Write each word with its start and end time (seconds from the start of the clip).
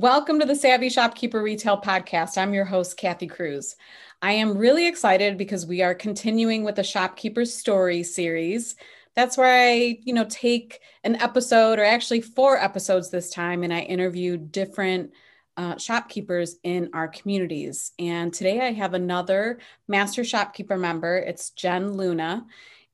Welcome 0.00 0.38
to 0.38 0.46
the 0.46 0.54
Savvy 0.54 0.90
Shopkeeper 0.90 1.42
Retail 1.42 1.80
Podcast. 1.80 2.38
I'm 2.38 2.54
your 2.54 2.64
host, 2.64 2.96
Kathy 2.96 3.26
Cruz. 3.26 3.74
I 4.22 4.30
am 4.30 4.56
really 4.56 4.86
excited 4.86 5.36
because 5.36 5.66
we 5.66 5.82
are 5.82 5.92
continuing 5.92 6.62
with 6.62 6.76
the 6.76 6.84
Shopkeeper's 6.84 7.52
Story 7.52 8.04
series. 8.04 8.76
That's 9.16 9.36
where 9.36 9.52
I, 9.52 9.98
you 10.04 10.14
know, 10.14 10.24
take 10.30 10.78
an 11.02 11.16
episode 11.16 11.80
or 11.80 11.84
actually 11.84 12.20
four 12.20 12.56
episodes 12.56 13.10
this 13.10 13.30
time 13.30 13.64
and 13.64 13.74
I 13.74 13.80
interview 13.80 14.36
different 14.36 15.14
uh, 15.56 15.78
shopkeepers 15.78 16.58
in 16.62 16.90
our 16.92 17.08
communities. 17.08 17.90
And 17.98 18.32
today 18.32 18.60
I 18.60 18.70
have 18.70 18.94
another 18.94 19.58
master 19.88 20.22
shopkeeper 20.22 20.78
member. 20.78 21.16
It's 21.16 21.50
Jen 21.50 21.94
Luna. 21.94 22.46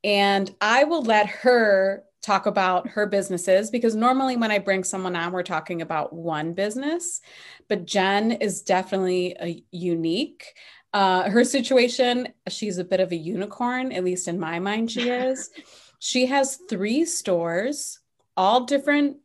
And 0.05 0.50
I 0.59 0.84
will 0.84 1.02
let 1.02 1.27
her 1.27 2.05
talk 2.25 2.46
about 2.46 2.88
her 2.88 3.06
businesses 3.06 3.70
because 3.70 3.95
normally 3.95 4.36
when 4.36 4.50
I 4.50 4.59
bring 4.59 4.82
someone 4.82 5.14
on, 5.14 5.32
we're 5.32 5.43
talking 5.43 5.82
about 5.82 6.12
one 6.12 6.54
business, 6.54 7.20
but 7.68 7.84
Jen 7.84 8.32
is 8.32 8.62
definitely 8.62 9.36
a 9.40 9.62
unique. 9.71 10.54
Uh, 10.94 11.29
her 11.29 11.44
situation, 11.44 12.29
she's 12.49 12.79
a 12.79 12.85
bit 12.85 13.00
of 13.00 13.13
a 13.13 13.16
unicorn, 13.16 13.93
at 13.93 14.04
least 14.04 14.29
in 14.29 14.40
my 14.40 14.58
mind, 14.58 14.90
she 14.90 15.08
is. 15.11 15.50
she 15.99 16.26
has 16.26 16.58
three 16.68 17.04
stores, 17.04 18.00
all 18.36 18.64
different 18.64 19.18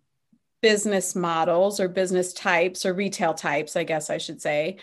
business 0.62 1.16
models 1.16 1.80
or 1.80 1.88
business 1.88 2.34
types 2.34 2.86
or 2.86 2.94
retail 2.94 3.34
types, 3.34 3.78
I 3.78 3.84
guess 3.86 4.10
I 4.10 4.18
should 4.18 4.42
say. 4.42 4.78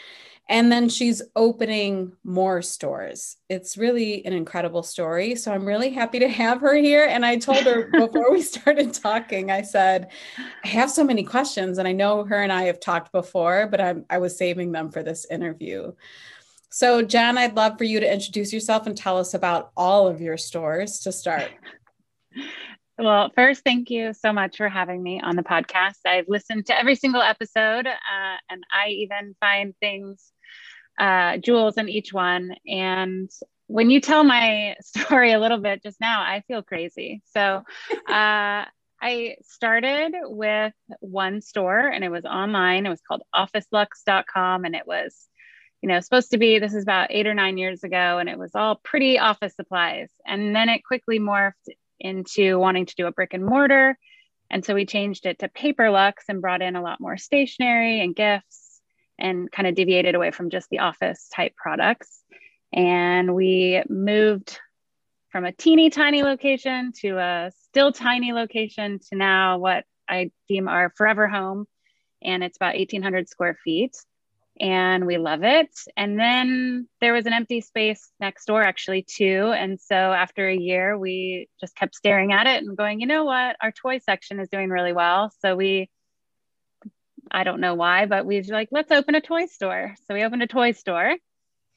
And 0.48 0.70
then 0.70 0.88
she's 0.88 1.22
opening 1.34 2.12
more 2.22 2.62
stores. 2.62 3.36
It's 3.48 3.76
really 3.76 4.24
an 4.24 4.32
incredible 4.32 4.84
story. 4.84 5.34
So 5.34 5.52
I'm 5.52 5.64
really 5.64 5.90
happy 5.90 6.20
to 6.20 6.28
have 6.28 6.60
her 6.60 6.74
here. 6.76 7.04
And 7.04 7.26
I 7.26 7.36
told 7.36 7.64
her 7.64 7.90
before 7.92 8.30
we 8.30 8.42
started 8.42 8.94
talking, 8.94 9.50
I 9.50 9.62
said, 9.62 10.12
I 10.64 10.68
have 10.68 10.90
so 10.90 11.02
many 11.02 11.24
questions. 11.24 11.78
And 11.78 11.88
I 11.88 11.92
know 11.92 12.24
her 12.24 12.40
and 12.40 12.52
I 12.52 12.64
have 12.64 12.78
talked 12.78 13.10
before, 13.10 13.66
but 13.66 13.80
I'm, 13.80 14.04
I 14.08 14.18
was 14.18 14.38
saving 14.38 14.70
them 14.70 14.90
for 14.90 15.02
this 15.02 15.26
interview. 15.28 15.92
So, 16.70 17.02
Jen, 17.02 17.38
I'd 17.38 17.56
love 17.56 17.76
for 17.78 17.84
you 17.84 17.98
to 17.98 18.12
introduce 18.12 18.52
yourself 18.52 18.86
and 18.86 18.96
tell 18.96 19.18
us 19.18 19.34
about 19.34 19.72
all 19.76 20.06
of 20.06 20.20
your 20.20 20.36
stores 20.36 21.00
to 21.00 21.12
start. 21.12 21.50
Well, 22.98 23.30
first, 23.34 23.62
thank 23.62 23.90
you 23.90 24.14
so 24.14 24.32
much 24.32 24.56
for 24.56 24.70
having 24.70 25.02
me 25.02 25.20
on 25.20 25.36
the 25.36 25.42
podcast. 25.42 25.98
I've 26.06 26.28
listened 26.28 26.64
to 26.66 26.78
every 26.78 26.94
single 26.94 27.20
episode, 27.20 27.86
uh, 27.86 28.36
and 28.48 28.64
I 28.72 28.88
even 28.88 29.36
find 29.38 29.74
things 29.80 30.32
uh, 30.98 31.38
jewels 31.38 31.76
in 31.76 31.88
each 31.88 32.12
one. 32.12 32.54
And 32.66 33.30
when 33.66 33.90
you 33.90 34.00
tell 34.00 34.24
my 34.24 34.76
story 34.82 35.32
a 35.32 35.40
little 35.40 35.58
bit 35.58 35.82
just 35.82 36.00
now, 36.00 36.20
I 36.20 36.42
feel 36.48 36.62
crazy. 36.62 37.22
So 37.32 37.40
uh, 38.08 38.64
I 39.00 39.36
started 39.42 40.12
with 40.22 40.72
one 41.00 41.42
store 41.42 41.80
and 41.80 42.02
it 42.02 42.10
was 42.10 42.24
online. 42.24 42.86
It 42.86 42.90
was 42.90 43.02
called 43.06 43.22
officelux.com 43.34 44.64
and 44.64 44.74
it 44.74 44.86
was, 44.86 45.14
you 45.82 45.88
know, 45.88 46.00
supposed 46.00 46.30
to 46.30 46.38
be 46.38 46.58
this 46.58 46.74
is 46.74 46.82
about 46.82 47.08
eight 47.10 47.26
or 47.26 47.34
nine 47.34 47.58
years 47.58 47.84
ago 47.84 48.18
and 48.18 48.28
it 48.28 48.38
was 48.38 48.52
all 48.54 48.80
pretty 48.82 49.18
office 49.18 49.54
supplies. 49.54 50.10
And 50.26 50.56
then 50.56 50.68
it 50.68 50.82
quickly 50.84 51.18
morphed 51.18 51.52
into 52.00 52.58
wanting 52.58 52.86
to 52.86 52.94
do 52.96 53.06
a 53.06 53.12
brick 53.12 53.34
and 53.34 53.44
mortar. 53.44 53.98
And 54.50 54.64
so 54.64 54.74
we 54.74 54.86
changed 54.86 55.26
it 55.26 55.40
to 55.40 55.48
Paper 55.48 55.90
Luxe 55.90 56.24
and 56.28 56.40
brought 56.40 56.62
in 56.62 56.76
a 56.76 56.82
lot 56.82 57.00
more 57.00 57.16
stationery 57.16 58.00
and 58.00 58.14
gifts 58.14 58.65
and 59.18 59.50
kind 59.50 59.66
of 59.66 59.74
deviated 59.74 60.14
away 60.14 60.30
from 60.30 60.50
just 60.50 60.68
the 60.70 60.80
office 60.80 61.28
type 61.34 61.54
products. 61.56 62.22
And 62.72 63.34
we 63.34 63.82
moved 63.88 64.58
from 65.30 65.44
a 65.44 65.52
teeny 65.52 65.90
tiny 65.90 66.22
location 66.22 66.92
to 67.00 67.18
a 67.18 67.52
still 67.64 67.92
tiny 67.92 68.32
location 68.32 68.98
to 69.10 69.16
now 69.16 69.58
what 69.58 69.84
I 70.08 70.30
deem 70.48 70.68
our 70.68 70.92
forever 70.96 71.28
home. 71.28 71.66
And 72.22 72.42
it's 72.42 72.56
about 72.56 72.74
1,800 72.74 73.28
square 73.28 73.58
feet. 73.64 73.96
And 74.58 75.06
we 75.06 75.18
love 75.18 75.42
it. 75.42 75.68
And 75.98 76.18
then 76.18 76.88
there 77.02 77.12
was 77.12 77.26
an 77.26 77.34
empty 77.34 77.60
space 77.60 78.10
next 78.18 78.46
door, 78.46 78.62
actually, 78.62 79.02
too. 79.02 79.52
And 79.54 79.78
so 79.78 79.94
after 79.94 80.48
a 80.48 80.56
year, 80.56 80.96
we 80.98 81.48
just 81.60 81.76
kept 81.76 81.94
staring 81.94 82.32
at 82.32 82.46
it 82.46 82.64
and 82.64 82.74
going, 82.74 83.00
you 83.00 83.06
know 83.06 83.24
what? 83.24 83.56
Our 83.60 83.70
toy 83.70 83.98
section 83.98 84.40
is 84.40 84.48
doing 84.48 84.70
really 84.70 84.94
well. 84.94 85.30
So 85.40 85.56
we 85.56 85.90
I 87.30 87.44
don't 87.44 87.60
know 87.60 87.74
why, 87.74 88.06
but 88.06 88.26
we 88.26 88.38
was 88.38 88.48
like, 88.48 88.68
let's 88.70 88.92
open 88.92 89.14
a 89.14 89.20
toy 89.20 89.46
store. 89.46 89.94
So 90.06 90.14
we 90.14 90.24
opened 90.24 90.42
a 90.42 90.46
toy 90.46 90.72
store. 90.72 91.16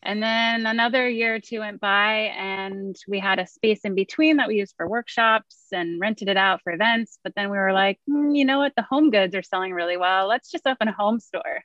And 0.02 0.24
then 0.24 0.66
another 0.66 1.10
year 1.10 1.36
or 1.36 1.40
two 1.40 1.60
went 1.60 1.82
by, 1.82 2.32
and 2.38 2.96
we 3.08 3.20
had 3.20 3.38
a 3.38 3.48
space 3.48 3.82
in 3.84 3.96
between 3.96 4.38
that 4.38 4.48
we 4.48 4.56
used 4.56 4.76
for 4.78 4.88
workshops 4.88 5.58
and 5.74 6.00
rented 6.00 6.30
it 6.30 6.38
out 6.38 6.62
for 6.64 6.72
events. 6.72 7.20
But 7.22 7.34
then 7.36 7.50
we 7.50 7.58
were 7.58 7.74
like, 7.74 8.00
mm, 8.10 8.36
you 8.36 8.46
know 8.46 8.60
what? 8.60 8.74
The 8.78 8.84
home 8.84 9.12
goods 9.12 9.36
are 9.36 9.44
selling 9.44 9.74
really 9.74 9.98
well. 9.98 10.28
Let's 10.28 10.52
just 10.52 10.66
open 10.66 10.88
a 10.88 10.94
home 10.94 11.20
store. 11.20 11.64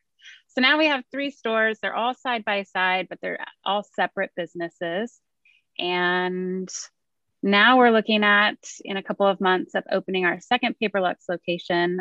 So 0.48 0.60
now 0.60 0.78
we 0.78 0.86
have 0.86 1.04
three 1.12 1.30
stores. 1.30 1.78
They're 1.80 1.94
all 1.94 2.14
side 2.14 2.44
by 2.44 2.64
side, 2.64 3.06
but 3.08 3.18
they're 3.22 3.38
all 3.64 3.84
separate 3.94 4.32
businesses. 4.34 5.20
And 5.78 6.68
now 7.42 7.78
we're 7.78 7.90
looking 7.90 8.24
at 8.24 8.58
in 8.84 8.96
a 8.96 9.02
couple 9.02 9.26
of 9.26 9.40
months 9.40 9.74
of 9.74 9.84
opening 9.92 10.24
our 10.24 10.40
second 10.40 10.76
Paperluxe 10.82 11.28
location 11.28 12.00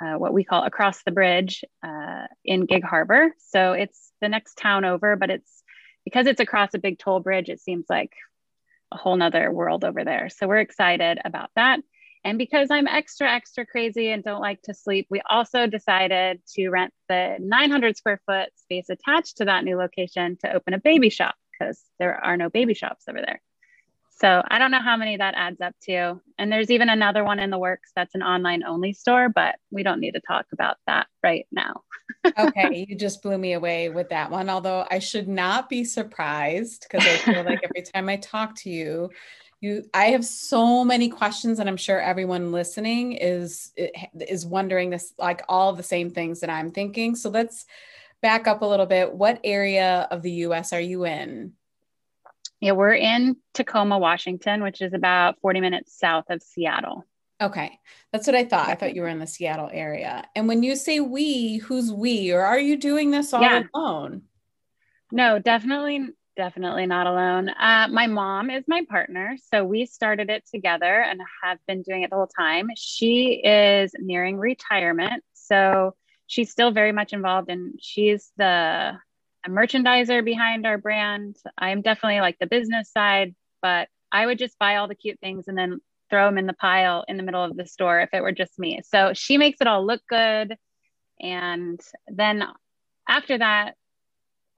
uh, 0.00 0.14
what 0.14 0.32
we 0.32 0.44
call 0.44 0.64
across 0.64 1.02
the 1.04 1.10
bridge 1.10 1.64
uh, 1.82 2.26
in 2.44 2.66
Gig 2.66 2.84
Harbor. 2.84 3.34
So 3.38 3.72
it's 3.72 4.12
the 4.20 4.28
next 4.28 4.56
town 4.56 4.84
over, 4.84 5.16
but 5.16 5.30
it's 5.30 5.62
because 6.04 6.26
it's 6.26 6.40
across 6.40 6.74
a 6.74 6.78
big 6.78 6.98
toll 6.98 7.20
bridge, 7.20 7.48
it 7.48 7.60
seems 7.60 7.86
like 7.88 8.12
a 8.92 8.96
whole 8.96 9.16
nother 9.16 9.50
world 9.52 9.84
over 9.84 10.04
there. 10.04 10.28
So 10.30 10.48
we're 10.48 10.58
excited 10.58 11.18
about 11.24 11.50
that. 11.56 11.80
And 12.24 12.36
because 12.36 12.68
I'm 12.70 12.86
extra, 12.86 13.30
extra 13.30 13.64
crazy 13.64 14.10
and 14.10 14.22
don't 14.22 14.42
like 14.42 14.60
to 14.62 14.74
sleep, 14.74 15.06
we 15.10 15.22
also 15.28 15.66
decided 15.66 16.42
to 16.54 16.68
rent 16.68 16.92
the 17.08 17.36
900 17.40 17.96
square 17.96 18.20
foot 18.26 18.50
space 18.56 18.90
attached 18.90 19.38
to 19.38 19.46
that 19.46 19.64
new 19.64 19.76
location 19.76 20.36
to 20.44 20.52
open 20.52 20.74
a 20.74 20.78
baby 20.78 21.08
shop 21.08 21.34
because 21.52 21.80
there 21.98 22.22
are 22.22 22.36
no 22.36 22.50
baby 22.50 22.74
shops 22.74 23.04
over 23.08 23.20
there. 23.20 23.40
So 24.20 24.42
I 24.48 24.58
don't 24.58 24.70
know 24.70 24.82
how 24.82 24.98
many 24.98 25.16
that 25.16 25.34
adds 25.34 25.62
up 25.62 25.74
to. 25.84 26.20
And 26.38 26.52
there's 26.52 26.70
even 26.70 26.90
another 26.90 27.24
one 27.24 27.38
in 27.38 27.48
the 27.48 27.58
works 27.58 27.90
that's 27.96 28.14
an 28.14 28.22
online 28.22 28.62
only 28.62 28.92
store, 28.92 29.30
but 29.30 29.56
we 29.70 29.82
don't 29.82 30.00
need 30.00 30.12
to 30.12 30.20
talk 30.20 30.44
about 30.52 30.76
that 30.86 31.06
right 31.22 31.46
now. 31.50 31.82
okay, 32.38 32.84
you 32.88 32.96
just 32.96 33.22
blew 33.22 33.38
me 33.38 33.54
away 33.54 33.88
with 33.88 34.10
that 34.10 34.30
one. 34.30 34.50
Although 34.50 34.86
I 34.90 34.98
should 34.98 35.26
not 35.26 35.70
be 35.70 35.84
surprised 35.84 36.86
because 36.88 37.06
I 37.06 37.16
feel 37.16 37.44
like 37.44 37.60
every 37.64 37.82
time 37.82 38.10
I 38.10 38.16
talk 38.16 38.56
to 38.56 38.70
you, 38.70 39.08
you 39.62 39.84
I 39.94 40.06
have 40.06 40.24
so 40.26 40.84
many 40.84 41.08
questions 41.08 41.58
and 41.58 41.68
I'm 41.68 41.78
sure 41.78 41.98
everyone 41.98 42.52
listening 42.52 43.12
is 43.12 43.72
is 44.14 44.44
wondering 44.44 44.90
this 44.90 45.14
like 45.18 45.42
all 45.48 45.72
the 45.72 45.82
same 45.82 46.10
things 46.10 46.40
that 46.40 46.50
I'm 46.50 46.72
thinking. 46.72 47.16
So 47.16 47.30
let's 47.30 47.64
back 48.20 48.46
up 48.46 48.60
a 48.60 48.66
little 48.66 48.86
bit. 48.86 49.14
What 49.14 49.40
area 49.44 50.06
of 50.10 50.20
the 50.20 50.32
US 50.32 50.74
are 50.74 50.80
you 50.80 51.06
in? 51.06 51.54
Yeah, 52.60 52.72
we're 52.72 52.94
in 52.94 53.36
Tacoma, 53.54 53.98
Washington, 53.98 54.62
which 54.62 54.82
is 54.82 54.92
about 54.92 55.40
40 55.40 55.60
minutes 55.60 55.98
south 55.98 56.26
of 56.28 56.42
Seattle. 56.42 57.06
Okay. 57.40 57.78
That's 58.12 58.26
what 58.26 58.36
I 58.36 58.44
thought. 58.44 58.68
I 58.68 58.74
thought 58.74 58.94
you 58.94 59.00
were 59.00 59.08
in 59.08 59.18
the 59.18 59.26
Seattle 59.26 59.70
area. 59.72 60.24
And 60.36 60.46
when 60.46 60.62
you 60.62 60.76
say 60.76 61.00
we, 61.00 61.56
who's 61.56 61.90
we? 61.90 62.32
Or 62.32 62.42
are 62.42 62.58
you 62.58 62.76
doing 62.76 63.10
this 63.10 63.32
all 63.32 63.40
yeah. 63.40 63.62
alone? 63.74 64.22
No, 65.10 65.38
definitely, 65.38 66.06
definitely 66.36 66.84
not 66.84 67.06
alone. 67.06 67.48
Uh, 67.48 67.88
my 67.90 68.06
mom 68.06 68.50
is 68.50 68.64
my 68.68 68.84
partner. 68.90 69.36
So 69.50 69.64
we 69.64 69.86
started 69.86 70.28
it 70.28 70.44
together 70.52 71.00
and 71.00 71.20
have 71.42 71.58
been 71.66 71.80
doing 71.82 72.02
it 72.02 72.10
the 72.10 72.16
whole 72.16 72.26
time. 72.26 72.68
She 72.76 73.40
is 73.42 73.92
nearing 73.98 74.36
retirement. 74.36 75.24
So 75.32 75.94
she's 76.26 76.50
still 76.50 76.72
very 76.72 76.92
much 76.92 77.14
involved 77.14 77.48
and 77.48 77.78
she's 77.80 78.30
the 78.36 78.98
a 79.44 79.50
merchandiser 79.50 80.24
behind 80.24 80.66
our 80.66 80.78
brand. 80.78 81.36
I'm 81.56 81.82
definitely 81.82 82.20
like 82.20 82.38
the 82.38 82.46
business 82.46 82.90
side, 82.90 83.34
but 83.62 83.88
I 84.12 84.26
would 84.26 84.38
just 84.38 84.58
buy 84.58 84.76
all 84.76 84.88
the 84.88 84.94
cute 84.94 85.20
things 85.20 85.48
and 85.48 85.56
then 85.56 85.80
throw 86.10 86.26
them 86.26 86.38
in 86.38 86.46
the 86.46 86.52
pile 86.52 87.04
in 87.08 87.16
the 87.16 87.22
middle 87.22 87.44
of 87.44 87.56
the 87.56 87.66
store 87.66 88.00
if 88.00 88.10
it 88.12 88.22
were 88.22 88.32
just 88.32 88.58
me. 88.58 88.80
So 88.84 89.12
she 89.14 89.38
makes 89.38 89.60
it 89.60 89.66
all 89.66 89.86
look 89.86 90.02
good. 90.08 90.56
And 91.20 91.80
then 92.08 92.44
after 93.08 93.38
that, 93.38 93.74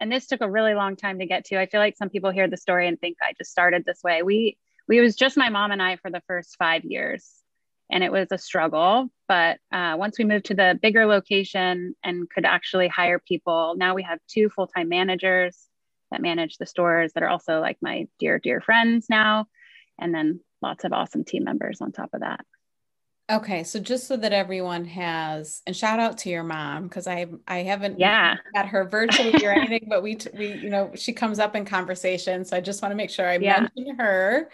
and 0.01 0.11
this 0.11 0.27
took 0.27 0.41
a 0.41 0.51
really 0.51 0.75
long 0.75 0.97
time 0.97 1.21
to 1.21 1.27
get 1.27 1.45
to. 1.47 1.61
I 1.61 1.67
feel 1.67 1.81
like 1.81 1.97
some 1.97 2.11
people 2.11 2.31
hear 2.31 2.49
the 2.49 2.57
story 2.57 2.89
and 2.89 3.01
think 3.01 3.19
I 3.23 3.35
just 3.39 3.53
started 3.53 3.85
this 3.85 4.03
way. 4.03 4.23
We 4.23 4.57
we 4.89 5.01
was 5.01 5.15
just 5.15 5.37
my 5.37 5.49
mom 5.49 5.71
and 5.71 5.81
I 5.81 5.97
for 5.97 6.11
the 6.11 6.23
first 6.27 6.57
five 6.59 6.85
years 6.85 7.42
and 7.93 8.03
it 8.03 8.11
was 8.11 8.29
a 8.31 8.39
struggle. 8.39 9.09
But 9.29 9.59
uh, 9.71 9.95
once 9.99 10.19
we 10.19 10.25
moved 10.25 10.47
to 10.47 10.55
the 10.55 10.79
bigger 10.81 11.07
location 11.07 11.95
and 12.03 12.29
could 12.29 12.45
actually 12.45 12.89
hire 12.89 13.19
people, 13.19 13.75
now 13.77 13.95
we 13.95 14.03
have 14.03 14.19
two 14.27 14.49
full 14.49 14.67
time 14.67 14.89
managers 14.89 15.69
that 16.11 16.23
manage 16.23 16.57
the 16.57 16.67
stores 16.67 17.13
that 17.13 17.23
are 17.23 17.29
also 17.29 17.61
like 17.61 17.77
my 17.81 18.09
dear, 18.19 18.39
dear 18.39 18.61
friends 18.61 19.07
now. 19.09 19.47
And 20.01 20.15
then 20.15 20.41
lots 20.63 20.85
of 20.85 20.93
awesome 20.93 21.25
team 21.25 21.45
members 21.45 21.81
on 21.81 21.93
top 21.93 22.11
of 22.15 22.21
that. 22.21 22.45
Okay, 23.31 23.63
so 23.63 23.79
just 23.79 24.09
so 24.09 24.17
that 24.17 24.33
everyone 24.33 24.85
has, 24.87 25.63
and 25.67 25.77
shout 25.77 26.01
out 26.01 26.19
to 26.19 26.29
your 26.29 26.43
mom 26.43 26.85
because 26.85 27.07
I 27.07 27.27
I 27.47 27.59
haven't 27.59 27.99
yeah 27.99 28.37
met 28.53 28.67
her 28.67 28.85
virtually 28.85 29.47
or 29.47 29.53
anything, 29.53 29.87
but 29.89 30.03
we 30.03 30.19
we 30.37 30.55
you 30.55 30.69
know 30.69 30.91
she 30.97 31.13
comes 31.13 31.39
up 31.39 31.55
in 31.55 31.65
conversation, 31.65 32.45
so 32.45 32.57
I 32.57 32.61
just 32.61 32.83
want 32.83 32.93
to 32.93 32.97
make 32.97 33.11
sure 33.11 33.27
I 33.27 33.39
yeah. 33.39 33.61
mention 33.77 33.97
her 33.97 34.51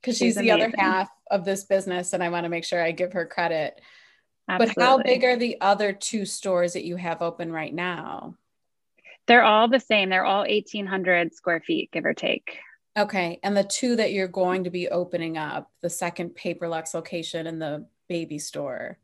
because 0.00 0.16
she's, 0.16 0.34
she's 0.34 0.36
the 0.36 0.50
other 0.50 0.72
half 0.76 1.08
of 1.30 1.44
this 1.44 1.64
business 1.64 2.12
and 2.12 2.22
I 2.22 2.28
want 2.28 2.44
to 2.44 2.50
make 2.50 2.64
sure 2.64 2.82
I 2.82 2.92
give 2.92 3.12
her 3.12 3.26
credit. 3.26 3.80
Absolutely. 4.48 4.74
But 4.76 4.84
how 4.84 5.02
big 5.02 5.24
are 5.24 5.36
the 5.36 5.60
other 5.60 5.92
two 5.92 6.24
stores 6.24 6.74
that 6.74 6.84
you 6.84 6.96
have 6.96 7.22
open 7.22 7.50
right 7.50 7.74
now? 7.74 8.36
They're 9.26 9.42
all 9.42 9.68
the 9.68 9.80
same. 9.80 10.08
They're 10.08 10.24
all 10.24 10.46
1,800 10.46 11.34
square 11.34 11.60
feet, 11.60 11.90
give 11.90 12.04
or 12.04 12.14
take. 12.14 12.58
Okay. 12.96 13.40
And 13.42 13.56
the 13.56 13.64
two 13.64 13.96
that 13.96 14.12
you're 14.12 14.28
going 14.28 14.64
to 14.64 14.70
be 14.70 14.88
opening 14.88 15.36
up, 15.36 15.70
the 15.82 15.90
second 15.90 16.30
Paperluxe 16.30 16.94
location 16.94 17.46
and 17.46 17.60
the 17.60 17.86
baby 18.08 18.38
store. 18.38 18.98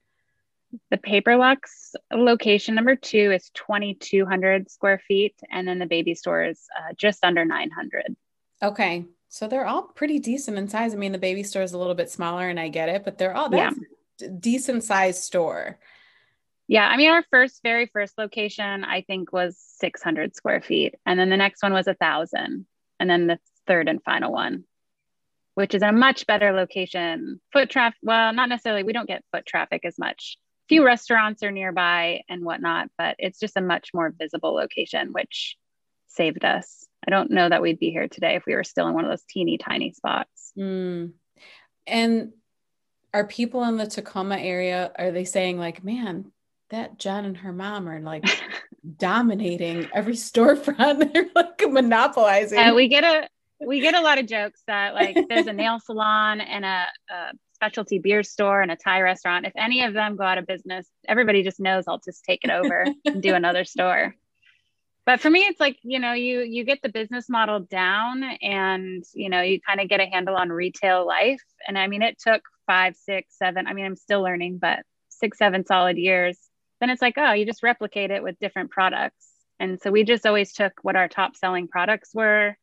The 0.91 0.97
Paperluxe 0.97 1.95
location 2.15 2.75
number 2.75 2.97
two 2.97 3.33
is 3.33 3.51
2,200 3.55 4.71
square 4.71 5.03
feet. 5.07 5.35
And 5.51 5.69
then 5.69 5.79
the 5.79 5.87
baby 5.87 6.15
store 6.15 6.45
is 6.45 6.61
uh, 6.79 6.95
just 6.97 7.25
under 7.25 7.45
900. 7.45 8.17
Okay. 8.63 9.05
So 9.33 9.49
they're 9.49 9.65
all 9.65 9.85
pretty 9.85 10.19
decent 10.19 10.59
in 10.59 10.69
size. 10.69 10.93
I 10.93 10.99
mean, 10.99 11.13
the 11.13 11.19
baby 11.19 11.43
store 11.43 11.63
is 11.63 11.73
a 11.73 11.79
little 11.79 11.95
bit 11.95 12.11
smaller 12.11 12.51
and 12.51 12.61
I 12.61 12.69
get 12.69 12.91
it, 12.91 13.03
but 13.03 13.17
they're 13.17 13.35
all 13.35 13.49
that's 13.49 13.79
yeah. 14.21 14.29
decent 14.39 14.85
sized 14.85 15.23
store. 15.23 15.79
Yeah, 16.69 16.87
I 16.87 16.99
mean, 16.99 17.11
our 17.11 17.25
first, 17.31 17.61
very 17.63 17.87
first 17.87 18.19
location, 18.19 18.85
I 18.85 19.01
think, 19.01 19.33
was 19.33 19.57
600 19.79 20.37
square 20.37 20.61
feet, 20.61 20.97
and 21.07 21.19
then 21.19 21.31
the 21.31 21.39
next 21.39 21.63
one 21.63 21.73
was 21.73 21.87
a 21.87 21.95
thousand, 21.95 22.67
and 23.01 23.09
then 23.09 23.27
the 23.27 23.39
third 23.67 23.89
and 23.89 24.03
final 24.05 24.33
one, 24.33 24.65
which 25.55 25.75
is 25.75 25.81
a 25.81 25.93
much 25.93 26.27
better 26.27 26.53
location. 26.53 27.41
Foot 27.55 27.71
traffic, 27.71 27.99
well, 28.03 28.35
not 28.35 28.51
necessarily. 28.51 28.83
We 28.83 28.93
don't 28.93 29.09
get 29.09 29.25
foot 29.33 29.47
traffic 29.47 29.87
as 29.87 29.99
much. 29.99 30.37
Few 30.69 30.85
restaurants 30.85 31.43
are 31.43 31.51
nearby 31.51 32.21
and 32.29 32.45
whatnot, 32.45 32.91
but 32.99 33.17
it's 33.19 33.41
just 33.41 33.57
a 33.57 33.63
much 33.63 33.93
more 33.95 34.15
visible 34.17 34.53
location, 34.53 35.15
which 35.15 35.57
saved 36.15 36.45
us. 36.45 36.87
I 37.07 37.11
don't 37.11 37.31
know 37.31 37.49
that 37.49 37.63
we'd 37.63 37.79
be 37.79 37.91
here 37.91 38.09
today 38.09 38.37
if 38.37 38.47
we 38.47 38.55
were 38.55 38.65
still 38.65 38.87
in 38.89 38.95
one 38.95 39.05
of 39.05 39.11
those 39.11 39.25
teeny 39.29 39.59
tiny 39.59 39.93
spots. 39.93 40.53
Mm. 40.57 41.13
And 41.87 42.33
are 43.13 43.27
people 43.27 43.65
in 43.65 43.77
the 43.77 43.87
Tacoma 43.87 44.39
area, 44.39 44.93
are 44.97 45.11
they 45.11 45.25
saying 45.25 45.59
like, 45.59 45.85
man, 45.85 46.31
that 46.71 46.99
Jen 46.99 47.25
and 47.25 47.37
her 47.37 47.53
mom 47.53 47.89
are 47.89 48.01
like 48.01 48.25
dominating 48.99 49.89
every 49.93 50.15
storefront. 50.15 51.13
They're 51.13 51.29
like 51.35 51.63
monopolizing. 51.69 52.59
Uh, 52.59 52.75
we 52.75 52.89
get 52.89 53.05
a 53.05 53.29
we 53.65 53.81
get 53.81 53.95
a 53.95 54.01
lot 54.01 54.19
of 54.19 54.27
jokes 54.27 54.63
that 54.67 54.95
like 54.95 55.17
there's 55.29 55.47
a 55.47 55.53
nail 55.53 55.79
salon 55.79 56.41
and 56.41 56.65
a, 56.65 56.87
a, 57.11 57.33
specialty 57.55 58.01
beer 58.01 58.25
store 58.25 58.61
and 58.61 58.73
a 58.73 58.77
Thai 58.77 59.03
restaurant. 59.03 59.47
If 59.47 59.53
any 59.55 59.85
of 59.85 59.95
them 59.95 60.17
go 60.17 60.25
out 60.25 60.37
of 60.37 60.49
business, 60.49 60.89
everybody 61.07 61.45
just 61.45 61.61
knows 61.61 61.85
I'll 61.87 62.01
just 62.05 62.25
take 62.25 62.41
it 62.43 62.51
over 62.51 62.87
and 63.05 63.23
do 63.23 63.35
another 63.35 63.65
store. 63.65 64.17
But 65.05 65.21
for 65.21 65.31
me, 65.31 65.41
it's 65.41 65.61
like 65.61 65.79
you 65.83 65.99
know 65.99 66.13
you 66.13 66.41
you 66.41 66.65
get 66.65 66.81
the 66.83 66.89
business 66.89 67.29
model 67.29 67.61
down 67.61 68.23
and 68.41 69.05
you 69.15 69.29
know 69.29 69.41
you 69.41 69.61
kind 69.61 69.81
of 69.81 69.89
get 69.89 70.01
a 70.01 70.07
handle 70.07 70.37
on 70.37 70.51
retail 70.51 71.07
life. 71.07 71.43
And 71.67 71.79
I 71.79 71.89
mean, 71.89 72.03
it 72.03 72.19
took 72.19 72.43
five, 72.67 72.97
six, 72.97 73.37
seven. 73.37 73.67
I 73.67 73.73
mean, 73.73 73.85
I'm 73.85 73.97
still 73.97 74.23
learning, 74.23 74.59
but 74.59 74.81
six, 75.09 75.39
seven 75.39 75.67
solid 75.67 75.99
years 75.99 76.39
then 76.83 76.91
it's 76.91 77.01
like, 77.01 77.15
oh, 77.17 77.33
you 77.33 77.47
just 77.47 77.63
replicate 77.63 78.11
it 78.11 78.25
with 78.25 78.41
different 78.41 78.73
products. 78.73 79.29
And 79.61 79.81
so 79.81 79.93
we 79.93 80.03
just 80.03 80.27
always 80.27 80.53
took 80.53 80.73
what 80.83 80.97
our 80.97 81.07
top 81.07 81.37
selling 81.37 81.69
products 81.69 82.11
were 82.13 82.57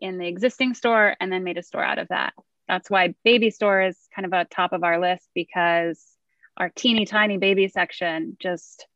in 0.00 0.18
the 0.18 0.26
existing 0.26 0.74
store 0.74 1.14
and 1.20 1.30
then 1.30 1.44
made 1.44 1.56
a 1.56 1.62
store 1.62 1.84
out 1.84 2.00
of 2.00 2.08
that. 2.08 2.34
That's 2.66 2.90
why 2.90 3.14
baby 3.22 3.50
store 3.50 3.80
is 3.82 3.96
kind 4.12 4.26
of 4.26 4.32
a 4.32 4.44
top 4.44 4.72
of 4.72 4.82
our 4.82 5.00
list 5.00 5.28
because 5.36 6.04
our 6.56 6.68
teeny 6.68 7.06
tiny 7.06 7.38
baby 7.38 7.68
section 7.68 8.36
just 8.40 8.88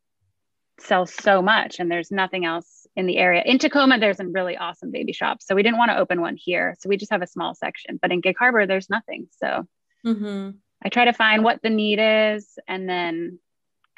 sells 0.80 1.14
so 1.14 1.40
much 1.40 1.78
and 1.78 1.88
there's 1.88 2.10
nothing 2.10 2.44
else 2.44 2.73
in 2.96 3.06
the 3.06 3.16
area. 3.16 3.42
In 3.44 3.58
Tacoma, 3.58 3.98
there's 3.98 4.20
a 4.20 4.26
really 4.26 4.56
awesome 4.56 4.90
baby 4.90 5.12
shop. 5.12 5.42
So 5.42 5.54
we 5.54 5.62
didn't 5.62 5.78
want 5.78 5.90
to 5.90 5.98
open 5.98 6.20
one 6.20 6.36
here. 6.36 6.76
So 6.78 6.88
we 6.88 6.96
just 6.96 7.12
have 7.12 7.22
a 7.22 7.26
small 7.26 7.54
section. 7.54 7.98
But 8.00 8.12
in 8.12 8.20
Gig 8.20 8.36
Harbor, 8.38 8.66
there's 8.66 8.88
nothing. 8.88 9.28
So 9.38 9.66
mm-hmm. 10.06 10.50
I 10.84 10.88
try 10.88 11.06
to 11.06 11.12
find 11.12 11.42
what 11.42 11.60
the 11.62 11.70
need 11.70 11.98
is 12.00 12.58
and 12.68 12.88
then 12.88 13.38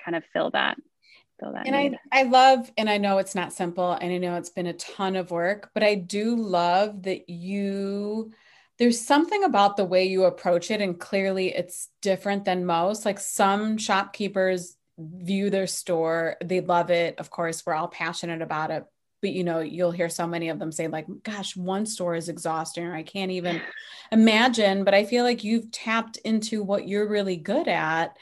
kind 0.03 0.17
of 0.17 0.25
fill 0.33 0.51
that 0.51 0.79
fill 1.41 1.53
that 1.53 1.67
and 1.67 1.77
need. 1.77 1.99
i 2.13 2.21
i 2.21 2.23
love 2.23 2.71
and 2.79 2.89
i 2.89 2.97
know 2.97 3.19
it's 3.19 3.35
not 3.35 3.53
simple 3.53 3.93
and 3.93 4.13
i 4.13 4.19
know 4.19 4.37
it's 4.37 4.51
been 4.51 4.67
a 4.67 4.73
ton 4.75 5.17
of 5.17 5.31
work 5.31 5.71
but 5.75 5.83
i 5.83 5.95
do 5.95 6.37
love 6.37 7.03
that 7.03 7.29
you 7.29 8.33
there's 8.79 9.01
something 9.01 9.43
about 9.45 9.77
the 9.77 9.85
way 9.85 10.05
you 10.05 10.25
approach 10.25 10.71
it 10.71 10.81
and 10.81 11.01
clearly 11.01 11.55
it's 11.55 11.89
different 12.03 12.45
than 12.45 12.65
most 12.65 13.05
like 13.05 13.19
some 13.19 13.77
shopkeepers 13.79 14.76
view 14.99 15.51
their 15.51 15.67
store 15.67 16.37
they 16.43 16.61
love 16.61 16.91
it 16.91 17.19
of 17.19 17.31
course 17.31 17.65
we're 17.67 17.75
all 17.75 17.89
passionate 17.89 18.41
about 18.41 18.71
it 18.71 18.85
but 19.21 19.31
you 19.31 19.45
know 19.45 19.61
you'll 19.61 19.91
hear 19.91 20.09
so 20.09 20.27
many 20.27 20.49
of 20.49 20.59
them 20.59 20.73
say 20.73 20.89
like 20.89 21.07
gosh 21.23 21.57
one 21.57 21.85
store 21.85 22.15
is 22.15 22.29
exhausting 22.29 22.85
or 22.85 22.95
i 22.95 23.03
can't 23.03 23.31
even 23.31 23.61
imagine 24.13 24.85
but 24.85 24.95
i 24.95 25.05
feel 25.05 25.25
like 25.25 25.45
you've 25.45 25.71
tapped 25.71 26.17
into 26.19 26.63
what 26.63 26.89
you're 26.89 27.09
really 27.09 27.37
good 27.37 27.69
at 27.69 28.17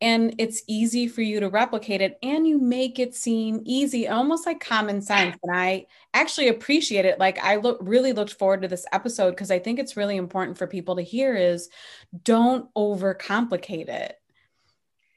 and 0.00 0.34
it's 0.38 0.62
easy 0.66 1.08
for 1.08 1.22
you 1.22 1.40
to 1.40 1.48
replicate 1.48 2.02
it 2.02 2.18
and 2.22 2.46
you 2.46 2.58
make 2.58 2.98
it 2.98 3.14
seem 3.14 3.62
easy 3.64 4.08
almost 4.08 4.46
like 4.46 4.60
common 4.60 5.00
sense 5.00 5.36
and 5.42 5.56
i 5.56 5.86
actually 6.12 6.48
appreciate 6.48 7.04
it 7.04 7.18
like 7.18 7.38
i 7.38 7.56
look 7.56 7.78
really 7.80 8.12
looked 8.12 8.34
forward 8.34 8.62
to 8.62 8.68
this 8.68 8.86
episode 8.92 9.30
because 9.30 9.50
i 9.50 9.58
think 9.58 9.78
it's 9.78 9.96
really 9.96 10.16
important 10.16 10.58
for 10.58 10.66
people 10.66 10.96
to 10.96 11.02
hear 11.02 11.34
is 11.34 11.68
don't 12.24 12.72
overcomplicate 12.74 13.88
it 13.88 14.18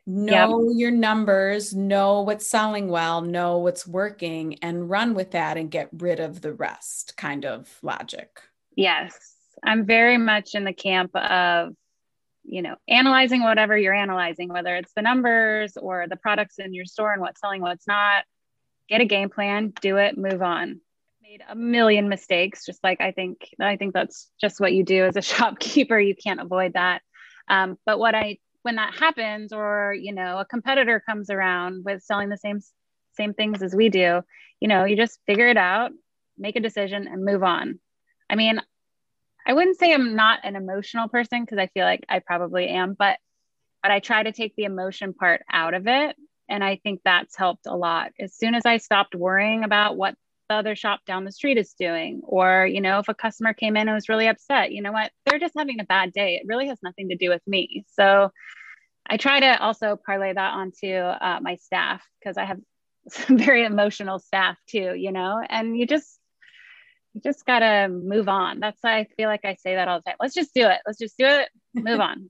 know 0.10 0.64
yep. 0.70 0.80
your 0.80 0.92
numbers 0.92 1.76
know 1.76 2.22
what's 2.22 2.48
selling 2.48 2.90
well 2.90 3.22
know 3.22 3.60
what's 3.60 3.86
working 3.86 4.58
and 4.64 4.90
run 4.90 5.14
with 5.14 5.32
that 5.32 5.56
and 5.56 5.70
get 5.70 5.88
rid 5.94 6.20
of 6.20 6.42
the 6.42 6.52
rest 6.52 7.16
kind 7.16 7.46
of 7.46 7.70
logic. 7.84 8.42
Yes. 8.76 9.36
I'm 9.64 9.86
very 9.86 10.18
much 10.18 10.56
in 10.56 10.64
the 10.64 10.74
camp 10.74 11.16
of 11.16 11.76
you 12.44 12.62
know 12.64 12.76
analyzing 12.88 13.44
whatever 13.44 13.78
you're 13.78 13.94
analyzing 13.94 14.50
whether 14.50 14.76
it's 14.76 14.94
the 14.96 15.02
numbers 15.02 15.78
or 15.78 16.08
the 16.08 16.16
products 16.16 16.58
in 16.58 16.74
your 16.74 16.86
store 16.86 17.14
and 17.14 17.22
what's 17.22 17.40
selling 17.40 17.62
what's 17.62 17.88
not. 17.88 18.24
Get 18.88 19.02
a 19.02 19.06
game 19.06 19.30
plan 19.30 19.74
do 19.82 19.98
it 19.98 20.18
move 20.18 20.42
on. 20.42 20.82
Made 21.22 21.44
a 21.48 21.56
million 21.56 22.10
mistakes 22.10 22.66
just 22.66 22.84
like 22.84 23.00
i 23.02 23.12
think 23.12 23.50
i 23.62 23.76
think 23.76 23.94
that's 23.94 24.32
just 24.42 24.60
what 24.60 24.74
you 24.74 24.84
do 24.84 25.06
as 25.06 25.16
a 25.16 25.22
shopkeeper. 25.34 26.00
You 26.00 26.16
can't 26.16 26.40
avoid 26.40 26.74
that. 26.74 27.04
Um, 27.48 27.78
but 27.86 28.00
what 28.00 28.16
i 28.16 28.40
when 28.70 28.76
that 28.76 28.94
happens 28.94 29.52
or 29.52 29.96
you 30.00 30.14
know 30.14 30.38
a 30.38 30.46
competitor 30.46 31.02
comes 31.04 31.32
around 31.32 31.84
with 31.84 32.04
selling 32.04 32.30
the 32.30 32.38
same 32.38 32.60
same 33.18 33.34
things 33.34 33.64
as 33.64 33.76
we 33.76 33.90
do 33.90 34.22
you 34.60 34.68
know 34.68 34.86
you 34.86 34.96
just 34.96 35.20
figure 35.26 35.48
it 35.48 35.58
out 35.58 35.90
make 36.38 36.56
a 36.56 36.60
decision 36.60 37.08
and 37.08 37.26
move 37.26 37.42
on 37.44 37.80
i 38.30 38.36
mean 38.36 38.62
I 39.50 39.54
wouldn't 39.54 39.80
say 39.80 39.92
I'm 39.92 40.16
not 40.16 40.42
an 40.44 40.56
emotional 40.56 41.08
person 41.08 41.44
because 41.44 41.58
I 41.58 41.66
feel 41.68 41.84
like 41.84 42.06
I 42.08 42.20
probably 42.20 42.68
am, 42.68 42.94
but 42.94 43.18
but 43.82 43.92
I 43.92 44.00
try 44.00 44.22
to 44.22 44.32
take 44.32 44.56
the 44.56 44.66
emotion 44.66 45.14
part 45.14 45.42
out 45.52 45.74
of 45.74 45.88
it. 45.88 46.16
And 46.48 46.64
I 46.64 46.76
think 46.84 47.02
that's 47.04 47.36
helped 47.36 47.66
a 47.66 47.76
lot. 47.76 48.12
As 48.20 48.36
soon 48.36 48.54
as 48.54 48.64
I 48.68 48.78
stopped 48.78 49.16
worrying 49.16 49.64
about 49.64 49.98
what 49.98 50.14
the 50.50 50.56
other 50.56 50.76
shop 50.76 51.02
down 51.06 51.24
the 51.24 51.32
street 51.32 51.58
is 51.58 51.74
doing, 51.74 52.22
or, 52.24 52.66
you 52.66 52.82
know, 52.82 53.00
if 53.00 53.08
a 53.08 53.14
customer 53.14 53.54
came 53.54 53.78
in 53.78 53.88
and 53.88 53.96
was 53.96 54.10
really 54.10 54.28
upset, 54.28 54.72
you 54.72 54.82
know 54.82 54.92
what, 54.92 55.12
they're 55.26 55.40
just 55.40 55.54
having 55.58 55.80
a 55.80 55.86
bad 55.86 56.12
day. 56.12 56.36
It 56.36 56.48
really 56.48 56.68
has 56.68 56.80
nothing 56.84 57.10
to 57.10 57.16
do 57.16 57.30
with 57.30 57.42
me. 57.48 57.86
So 57.94 58.32
I 59.08 59.18
try 59.18 59.40
to 59.40 59.62
also 59.62 59.98
parlay 60.04 60.34
that 60.34 60.54
onto 60.54 60.92
uh, 60.94 61.40
my 61.42 61.56
staff 61.56 62.04
because 62.20 62.38
I 62.38 62.46
have 62.46 62.60
some 63.10 63.38
very 63.38 63.64
emotional 63.64 64.20
staff 64.20 64.58
too, 64.68 64.94
you 64.96 65.12
know, 65.12 65.42
and 65.48 65.78
you 65.78 65.86
just, 65.86 66.20
you 67.14 67.22
just 67.22 67.46
gotta 67.46 67.88
move 67.90 68.28
on. 68.28 68.60
That's 68.60 68.80
why 68.82 69.00
I 69.00 69.08
feel 69.18 69.30
like 69.30 69.46
I 69.46 69.56
say 69.56 69.76
that 69.76 69.88
all 69.88 70.00
the 70.00 70.04
time. 70.04 70.18
Let's 70.20 70.36
just 70.36 70.54
do 70.54 70.68
it. 70.68 70.80
Let's 70.86 71.00
just 71.00 71.18
do 71.18 71.26
it. 71.26 71.50
Move 71.74 72.00
on. 72.00 72.30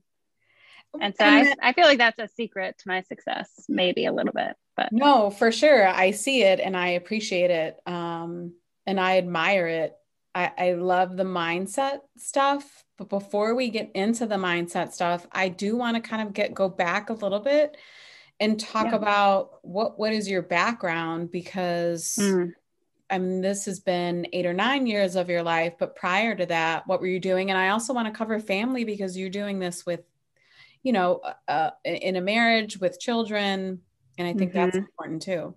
and 1.00 1.14
so 1.16 1.24
I, 1.24 1.54
I 1.62 1.72
feel 1.72 1.84
like 1.84 1.98
that's 1.98 2.18
a 2.18 2.28
secret 2.28 2.76
to 2.78 2.88
my 2.88 3.02
success, 3.02 3.50
maybe 3.68 4.06
a 4.06 4.12
little 4.12 4.32
bit. 4.32 4.56
But 4.80 4.92
no, 4.92 5.28
for 5.28 5.52
sure. 5.52 5.86
I 5.86 6.10
see 6.12 6.42
it 6.42 6.58
and 6.58 6.74
I 6.74 6.88
appreciate 6.92 7.50
it. 7.50 7.76
Um, 7.84 8.54
and 8.86 8.98
I 8.98 9.18
admire 9.18 9.66
it. 9.66 9.94
I, 10.34 10.52
I 10.56 10.72
love 10.72 11.18
the 11.18 11.24
mindset 11.24 11.98
stuff. 12.16 12.82
But 12.96 13.10
before 13.10 13.54
we 13.54 13.68
get 13.68 13.90
into 13.94 14.24
the 14.24 14.36
mindset 14.36 14.92
stuff, 14.92 15.26
I 15.32 15.50
do 15.50 15.76
want 15.76 15.96
to 15.96 16.08
kind 16.08 16.26
of 16.26 16.32
get 16.32 16.54
go 16.54 16.70
back 16.70 17.10
a 17.10 17.14
little 17.14 17.40
bit 17.40 17.76
and 18.40 18.58
talk 18.58 18.86
yeah. 18.86 18.94
about 18.94 19.58
what 19.60 19.98
what 19.98 20.14
is 20.14 20.30
your 20.30 20.40
background 20.40 21.30
because 21.30 22.16
mm. 22.18 22.50
I 23.10 23.18
mean, 23.18 23.42
this 23.42 23.66
has 23.66 23.80
been 23.80 24.28
eight 24.32 24.46
or 24.46 24.54
nine 24.54 24.86
years 24.86 25.14
of 25.14 25.28
your 25.28 25.42
life, 25.42 25.74
but 25.78 25.94
prior 25.94 26.34
to 26.34 26.46
that, 26.46 26.86
what 26.86 27.02
were 27.02 27.06
you 27.06 27.20
doing? 27.20 27.50
And 27.50 27.58
I 27.58 27.68
also 27.68 27.92
want 27.92 28.06
to 28.06 28.16
cover 28.16 28.40
family 28.40 28.84
because 28.84 29.14
you're 29.14 29.28
doing 29.28 29.58
this 29.58 29.84
with, 29.84 30.00
you 30.82 30.92
know, 30.92 31.20
uh, 31.22 31.50
uh 31.50 31.70
in 31.84 32.16
a 32.16 32.22
marriage 32.22 32.78
with 32.78 32.98
children. 32.98 33.80
And 34.20 34.28
I 34.28 34.34
think 34.34 34.50
mm-hmm. 34.50 34.66
that's 34.66 34.76
important 34.76 35.22
too. 35.22 35.54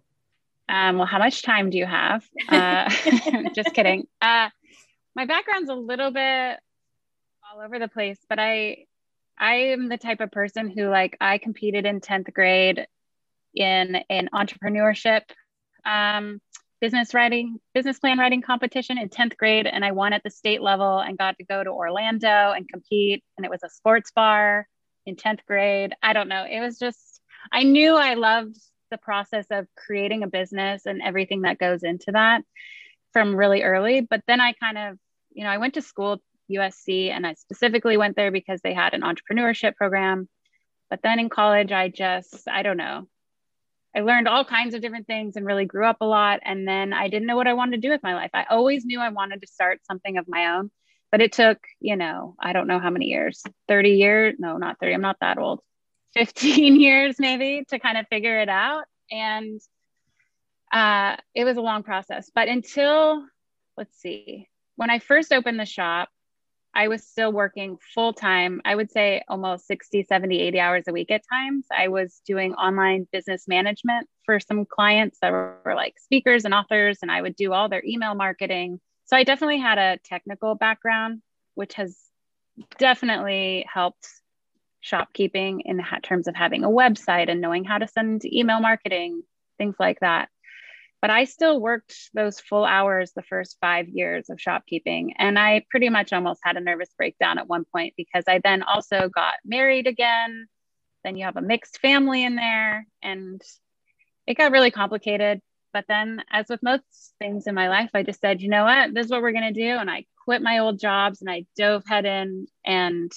Um, 0.70 0.98
well, 0.98 1.06
how 1.06 1.20
much 1.20 1.42
time 1.42 1.70
do 1.70 1.78
you 1.78 1.86
have? 1.86 2.24
Uh, 2.48 2.90
just 3.54 3.74
kidding. 3.74 4.08
Uh, 4.22 4.50
my 5.18 5.26
background's 5.26 5.70
a 5.70 5.76
little 5.76 6.12
bit 6.12 6.60
all 7.52 7.62
over 7.62 7.78
the 7.78 7.90
place, 7.90 8.20
but 8.30 8.40
I, 8.40 8.86
I 9.38 9.56
am 9.74 9.90
the 9.90 9.98
type 9.98 10.22
of 10.22 10.32
person 10.32 10.70
who 10.70 10.88
like 10.88 11.18
I 11.20 11.40
competed 11.40 11.86
in 11.86 12.00
10th 12.00 12.34
grade 12.34 12.88
in 13.54 13.98
an 14.10 14.30
entrepreneurship 14.34 15.24
um, 15.86 16.40
business 16.80 17.14
writing, 17.14 17.60
business 17.74 18.00
plan 18.00 18.18
writing 18.18 18.42
competition 18.42 18.98
in 18.98 19.10
10th 19.10 19.36
grade. 19.36 19.68
And 19.68 19.84
I 19.84 19.92
won 19.92 20.14
at 20.14 20.24
the 20.24 20.30
state 20.30 20.62
level 20.62 21.00
and 21.00 21.18
got 21.18 21.38
to 21.38 21.44
go 21.44 21.62
to 21.62 21.70
Orlando 21.70 22.54
and 22.54 22.66
compete. 22.70 23.26
And 23.36 23.44
it 23.44 23.52
was 23.52 23.62
a 23.62 23.70
sports 23.70 24.12
bar 24.16 24.70
in 25.06 25.18
10th 25.18 25.46
grade. 25.46 25.94
I 26.02 26.14
don't 26.14 26.30
know. 26.30 26.46
It 26.50 26.62
was 26.62 26.80
just, 26.80 27.03
I 27.52 27.64
knew 27.64 27.96
I 27.96 28.14
loved 28.16 28.58
the 28.92 28.98
process 28.98 29.46
of 29.52 29.68
creating 29.76 30.24
a 30.24 30.28
business 30.28 30.86
and 30.86 31.02
everything 31.02 31.42
that 31.42 31.58
goes 31.58 31.84
into 31.84 32.12
that 32.12 32.44
from 33.12 33.36
really 33.36 33.64
early. 33.64 34.02
But 34.02 34.22
then 34.28 34.40
I 34.40 34.54
kind 34.54 34.78
of, 34.78 34.98
you 35.32 35.44
know, 35.44 35.50
I 35.50 35.58
went 35.58 35.76
to 35.76 35.82
school, 35.82 36.22
USC, 36.52 37.10
and 37.10 37.26
I 37.26 37.34
specifically 37.34 37.98
went 37.98 38.16
there 38.16 38.32
because 38.32 38.62
they 38.62 38.74
had 38.74 38.94
an 38.94 39.02
entrepreneurship 39.02 39.76
program. 39.76 40.30
But 40.90 41.02
then 41.02 41.20
in 41.20 41.30
college, 41.30 41.72
I 41.72 41.90
just, 41.90 42.48
I 42.48 42.62
don't 42.62 42.78
know, 42.78 43.08
I 43.96 44.02
learned 44.02 44.28
all 44.28 44.44
kinds 44.46 44.74
of 44.74 44.82
different 44.82 45.08
things 45.08 45.36
and 45.36 45.46
really 45.46 45.66
grew 45.66 45.86
up 45.86 45.98
a 46.02 46.06
lot. 46.06 46.40
And 46.44 46.68
then 46.68 46.94
I 46.94 47.08
didn't 47.08 47.28
know 47.28 47.36
what 47.36 47.48
I 47.48 47.54
wanted 47.54 47.82
to 47.82 47.88
do 47.88 47.92
with 47.92 48.04
my 48.04 48.16
life. 48.16 48.32
I 48.34 48.46
always 48.50 48.86
knew 48.86 49.00
I 49.00 49.10
wanted 49.10 49.42
to 49.42 49.48
start 49.48 49.86
something 49.86 50.18
of 50.18 50.28
my 50.28 50.56
own, 50.56 50.72
but 51.12 51.22
it 51.22 51.32
took, 51.32 51.60
you 51.80 51.96
know, 51.96 52.36
I 52.40 52.54
don't 52.54 52.68
know 52.68 52.80
how 52.80 52.90
many 52.90 53.08
years 53.08 53.44
30 53.68 53.92
years. 53.92 54.36
No, 54.40 54.58
not 54.58 54.80
30. 54.80 54.94
I'm 54.94 55.02
not 55.02 55.18
that 55.22 55.38
old. 55.38 55.62
15 56.14 56.76
years 56.80 57.16
maybe 57.20 57.66
to 57.70 57.80
kind 57.80 57.98
of 57.98 58.08
figure 58.08 58.40
it 58.40 58.50
out. 58.50 58.86
And 59.12 59.62
uh, 60.72 61.18
it 61.36 61.46
was 61.46 61.58
a 61.58 61.62
long 61.62 61.84
process. 61.84 62.32
But 62.34 62.48
until, 62.48 63.24
let's 63.78 64.00
see, 64.00 64.50
when 64.76 64.90
I 64.90 65.00
first 65.00 65.32
opened 65.32 65.60
the 65.60 65.66
shop, 65.66 66.10
I 66.76 66.88
was 66.88 67.06
still 67.06 67.32
working 67.32 67.78
full 67.94 68.14
time. 68.14 68.60
I 68.66 68.74
would 68.74 68.90
say 68.90 69.22
almost 69.28 69.68
60, 69.68 70.06
70, 70.10 70.40
80 70.40 70.60
hours 70.60 70.84
a 70.88 70.92
week 70.92 71.12
at 71.12 71.22
times. 71.32 71.66
I 71.76 71.90
was 71.90 72.22
doing 72.26 72.56
online 72.56 73.08
business 73.12 73.48
management 73.48 74.10
for 74.26 74.40
some 74.40 74.66
clients 74.66 75.20
that 75.22 75.32
were, 75.32 75.60
were 75.64 75.76
like 75.76 76.00
speakers 76.00 76.46
and 76.46 76.54
authors, 76.54 77.00
and 77.04 77.12
I 77.12 77.22
would 77.22 77.36
do 77.36 77.54
all 77.54 77.70
their 77.70 77.84
email 77.86 78.16
marketing. 78.16 78.80
So 79.06 79.16
I 79.16 79.24
definitely 79.24 79.60
had 79.60 79.78
a 79.78 80.00
technical 80.04 80.56
background, 80.56 81.22
which 81.54 81.76
has 81.76 81.96
definitely 82.80 83.68
helped 83.72 84.08
shopkeeping 84.84 85.62
in 85.62 85.82
terms 86.04 86.28
of 86.28 86.36
having 86.36 86.64
a 86.64 86.70
website 86.70 87.32
and 87.32 87.40
knowing 87.42 87.64
how 87.64 87.78
to 87.78 87.88
send 87.88 88.26
email 88.26 88.60
marketing, 88.60 89.24
things 89.58 89.76
like 89.80 90.00
that. 90.02 90.28
But 91.02 91.10
I 91.10 91.24
still 91.24 91.60
worked 91.60 91.96
those 92.14 92.40
full 92.40 92.66
hours 92.66 93.12
the 93.12 93.24
first 93.24 93.58
five 93.60 93.88
years 93.88 94.30
of 94.30 94.40
shopkeeping. 94.40 95.16
And 95.18 95.40
I 95.40 95.66
pretty 95.70 95.90
much 95.90 96.14
almost 96.14 96.42
had 96.44 96.58
a 96.58 96.62
nervous 96.62 96.90
breakdown 96.98 97.40
at 97.40 97.48
one 97.48 97.66
point 97.74 97.94
because 97.98 98.26
I 98.28 98.40
then 98.44 98.62
also 98.62 99.10
got 99.10 99.36
married 99.46 99.88
again. 99.88 100.48
Then 101.04 101.16
you 101.16 101.26
have 101.26 101.38
a 101.38 101.42
mixed 101.42 101.80
family 101.80 102.24
in 102.24 102.36
there, 102.36 102.88
and 103.02 103.42
it 104.28 104.38
got 104.38 104.52
really 104.52 104.72
complicated. 104.72 105.42
But 105.74 105.86
then, 105.88 106.24
as 106.30 106.46
with 106.50 106.64
most 106.64 106.84
things 107.20 107.48
in 107.48 107.56
my 107.56 107.68
life, 107.68 107.90
I 107.94 108.04
just 108.04 108.22
said, 108.22 108.42
you 108.42 108.50
know 108.50 108.64
what, 108.64 108.94
this 108.94 109.06
is 109.06 109.12
what 109.12 109.22
we're 109.22 109.34
going 109.34 109.54
to 109.54 109.60
do. 109.60 109.78
And 109.78 109.90
I 109.90 110.06
quit 110.24 110.42
my 110.42 110.60
old 110.60 110.80
jobs 110.80 111.22
and 111.22 111.30
I 111.30 111.46
dove 111.58 111.84
head 111.86 112.06
in 112.06 112.48
and 112.66 113.12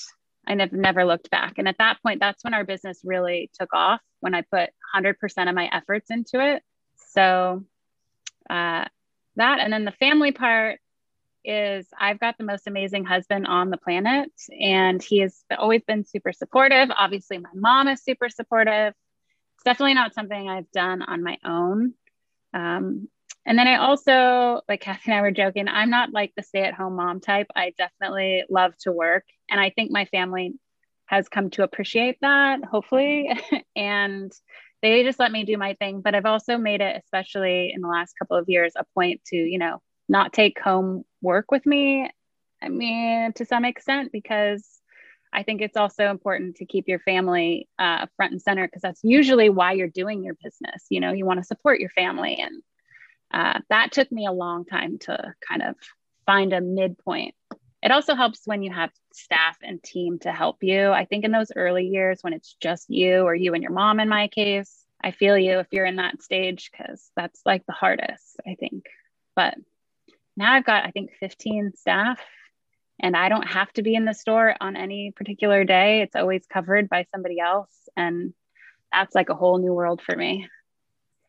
I 0.47 0.55
never 0.55 0.77
never 0.77 1.05
looked 1.05 1.31
back. 1.31 1.55
And 1.59 1.69
at 1.69 1.79
that 1.79 2.03
point, 2.03 2.21
that's 2.21 2.45
when 2.45 2.55
our 2.55 2.65
business 2.65 3.01
really 3.05 3.51
took 3.59 3.73
off 3.73 4.01
when 4.21 4.35
I 4.35 4.43
put 4.43 4.71
100% 4.95 5.15
of 5.49 5.55
my 5.55 5.69
efforts 5.73 6.11
into 6.11 6.41
it. 6.41 6.63
So 7.11 7.65
uh, 8.49 8.85
that, 9.37 9.59
and 9.61 9.73
then 9.73 9.85
the 9.85 9.93
family 9.93 10.33
part 10.33 10.79
is 11.45 11.87
I've 11.99 12.19
got 12.19 12.39
the 12.39 12.45
most 12.45 12.67
amazing 12.67 13.05
husband 13.05 13.47
on 13.47 13.71
the 13.71 13.77
planet, 13.77 14.31
and 14.61 15.03
he 15.03 15.19
has 15.21 15.45
always 15.57 15.83
been 15.83 16.05
super 16.05 16.33
supportive. 16.33 16.91
Obviously, 16.97 17.39
my 17.39 17.51
mom 17.55 17.89
is 17.89 18.03
super 18.03 18.29
supportive. 18.29 18.95
It's 19.55 19.65
definitely 19.65 19.95
not 19.95 20.15
something 20.15 20.49
I've 20.49 20.71
done 20.73 21.03
on 21.03 21.23
my 21.23 21.39
own. 21.45 21.95
Um, 22.53 23.09
and 23.47 23.57
then 23.57 23.69
I 23.69 23.77
also, 23.77 24.61
like 24.69 24.81
Kathy 24.81 25.13
and 25.13 25.15
I 25.15 25.21
were 25.21 25.31
joking, 25.31 25.69
I'm 25.69 25.89
not 25.89 26.13
like 26.13 26.33
the 26.37 26.43
stay 26.43 26.63
at 26.63 26.75
home 26.75 26.97
mom 26.97 27.21
type. 27.21 27.47
I 27.55 27.73
definitely 27.79 28.45
love 28.51 28.77
to 28.79 28.93
work. 28.93 29.25
And 29.49 29.61
I 29.61 29.71
think 29.71 29.93
my 29.93 30.05
family 30.07 30.55
has 31.07 31.29
come 31.29 31.51
to 31.51 31.63
appreciate 31.63 32.19
that, 32.23 32.65
hopefully. 32.65 33.31
and 33.77 34.33
they 34.83 35.05
just 35.05 35.21
let 35.21 35.31
me 35.31 35.45
do 35.45 35.57
my 35.57 35.75
thing. 35.75 36.01
But 36.01 36.17
I've 36.17 36.27
also 36.27 36.59
made 36.59 36.81
it, 36.81 37.01
especially 37.05 37.73
in 37.73 37.83
the 37.83 37.89
last 37.89 38.15
couple 38.19 38.37
of 38.37 38.49
years, 38.49 38.73
a 38.77 38.85
point 38.95 39.21
to, 39.27 39.37
you 39.37 39.59
know, 39.59 39.81
not 40.09 40.33
take 40.33 40.59
home 40.61 41.05
work 41.23 41.53
with 41.53 41.65
me. 41.65 42.11
I 42.61 42.69
mean, 42.69 43.33
to 43.35 43.45
some 43.45 43.65
extent, 43.65 44.11
because 44.11 44.67
I 45.33 45.45
think 45.45 45.61
it's 45.61 45.77
also 45.77 46.11
important 46.11 46.57
to 46.57 46.67
keep 46.67 46.89
your 46.89 47.01
family 47.01 47.69
uh, 47.79 48.07
front 48.17 48.33
and 48.33 48.43
center 48.43 48.67
because 48.67 48.83
that's 48.83 49.05
usually 49.05 49.51
why 49.51 49.73
you're 49.73 49.87
doing 49.87 50.25
your 50.25 50.37
business. 50.43 50.85
You 50.89 50.99
know, 50.99 51.13
you 51.13 51.25
want 51.27 51.39
to 51.39 51.45
support 51.45 51.79
your 51.79 51.91
family 51.91 52.39
and 52.41 52.63
uh, 53.33 53.61
that 53.71 53.93
took 53.93 54.11
me 54.11 54.27
a 54.27 54.33
long 54.33 54.65
time 54.65 54.99
to 55.01 55.35
kind 55.47 55.63
of 55.63 55.77
find 56.27 56.53
a 56.53 56.61
midpoint. 56.61 57.35
It 57.83 57.93
also 57.93 58.15
helps 58.15 58.41
when 58.47 58.63
you 58.63 58.73
have 58.73 58.91
staff 59.13 59.59
and 59.63 59.83
team 59.83 60.19
to 60.21 60.33
help 60.33 60.63
you. 60.63 60.91
I 60.91 61.05
think 61.05 61.25
in 61.25 61.31
those 61.31 61.53
early 61.55 61.87
years 61.87 62.19
when 62.23 62.33
it's 62.33 62.57
just 62.61 62.91
you 62.91 63.21
or 63.21 63.35
you 63.35 63.55
and 63.55 63.63
your 63.63 63.73
mom, 63.73 64.01
in 64.01 64.09
my 64.09 64.29
case, 64.29 64.75
I 65.03 65.11
feel 65.11 65.39
you 65.39 65.59
if 65.61 65.69
you're 65.71 65.87
in 65.87 65.97
that 65.97 66.23
stage 66.23 66.71
because 66.71 67.11
that's 67.17 67.41
like 67.45 67.65
the 67.67 67.73
hardest, 67.73 68.41
I 68.47 68.57
think. 68.59 68.87
But 69.37 69.55
now 70.37 70.53
I've 70.53 70.65
got, 70.65 70.85
I 70.85 70.91
think, 70.91 71.11
15 71.21 71.73
staff 71.77 72.21
and 73.01 73.17
I 73.17 73.29
don't 73.29 73.47
have 73.47 73.73
to 73.75 73.83
be 73.83 73.95
in 73.95 74.05
the 74.05 74.15
store 74.15 74.55
on 74.61 74.77
any 74.77 75.13
particular 75.15 75.65
day. 75.65 76.01
It's 76.01 76.17
always 76.17 76.47
covered 76.47 76.89
by 76.89 77.07
somebody 77.13 77.39
else. 77.41 77.71
And 77.97 78.33
that's 78.93 79.15
like 79.15 79.29
a 79.29 79.35
whole 79.35 79.59
new 79.59 79.73
world 79.73 80.01
for 80.01 80.17
me. 80.17 80.49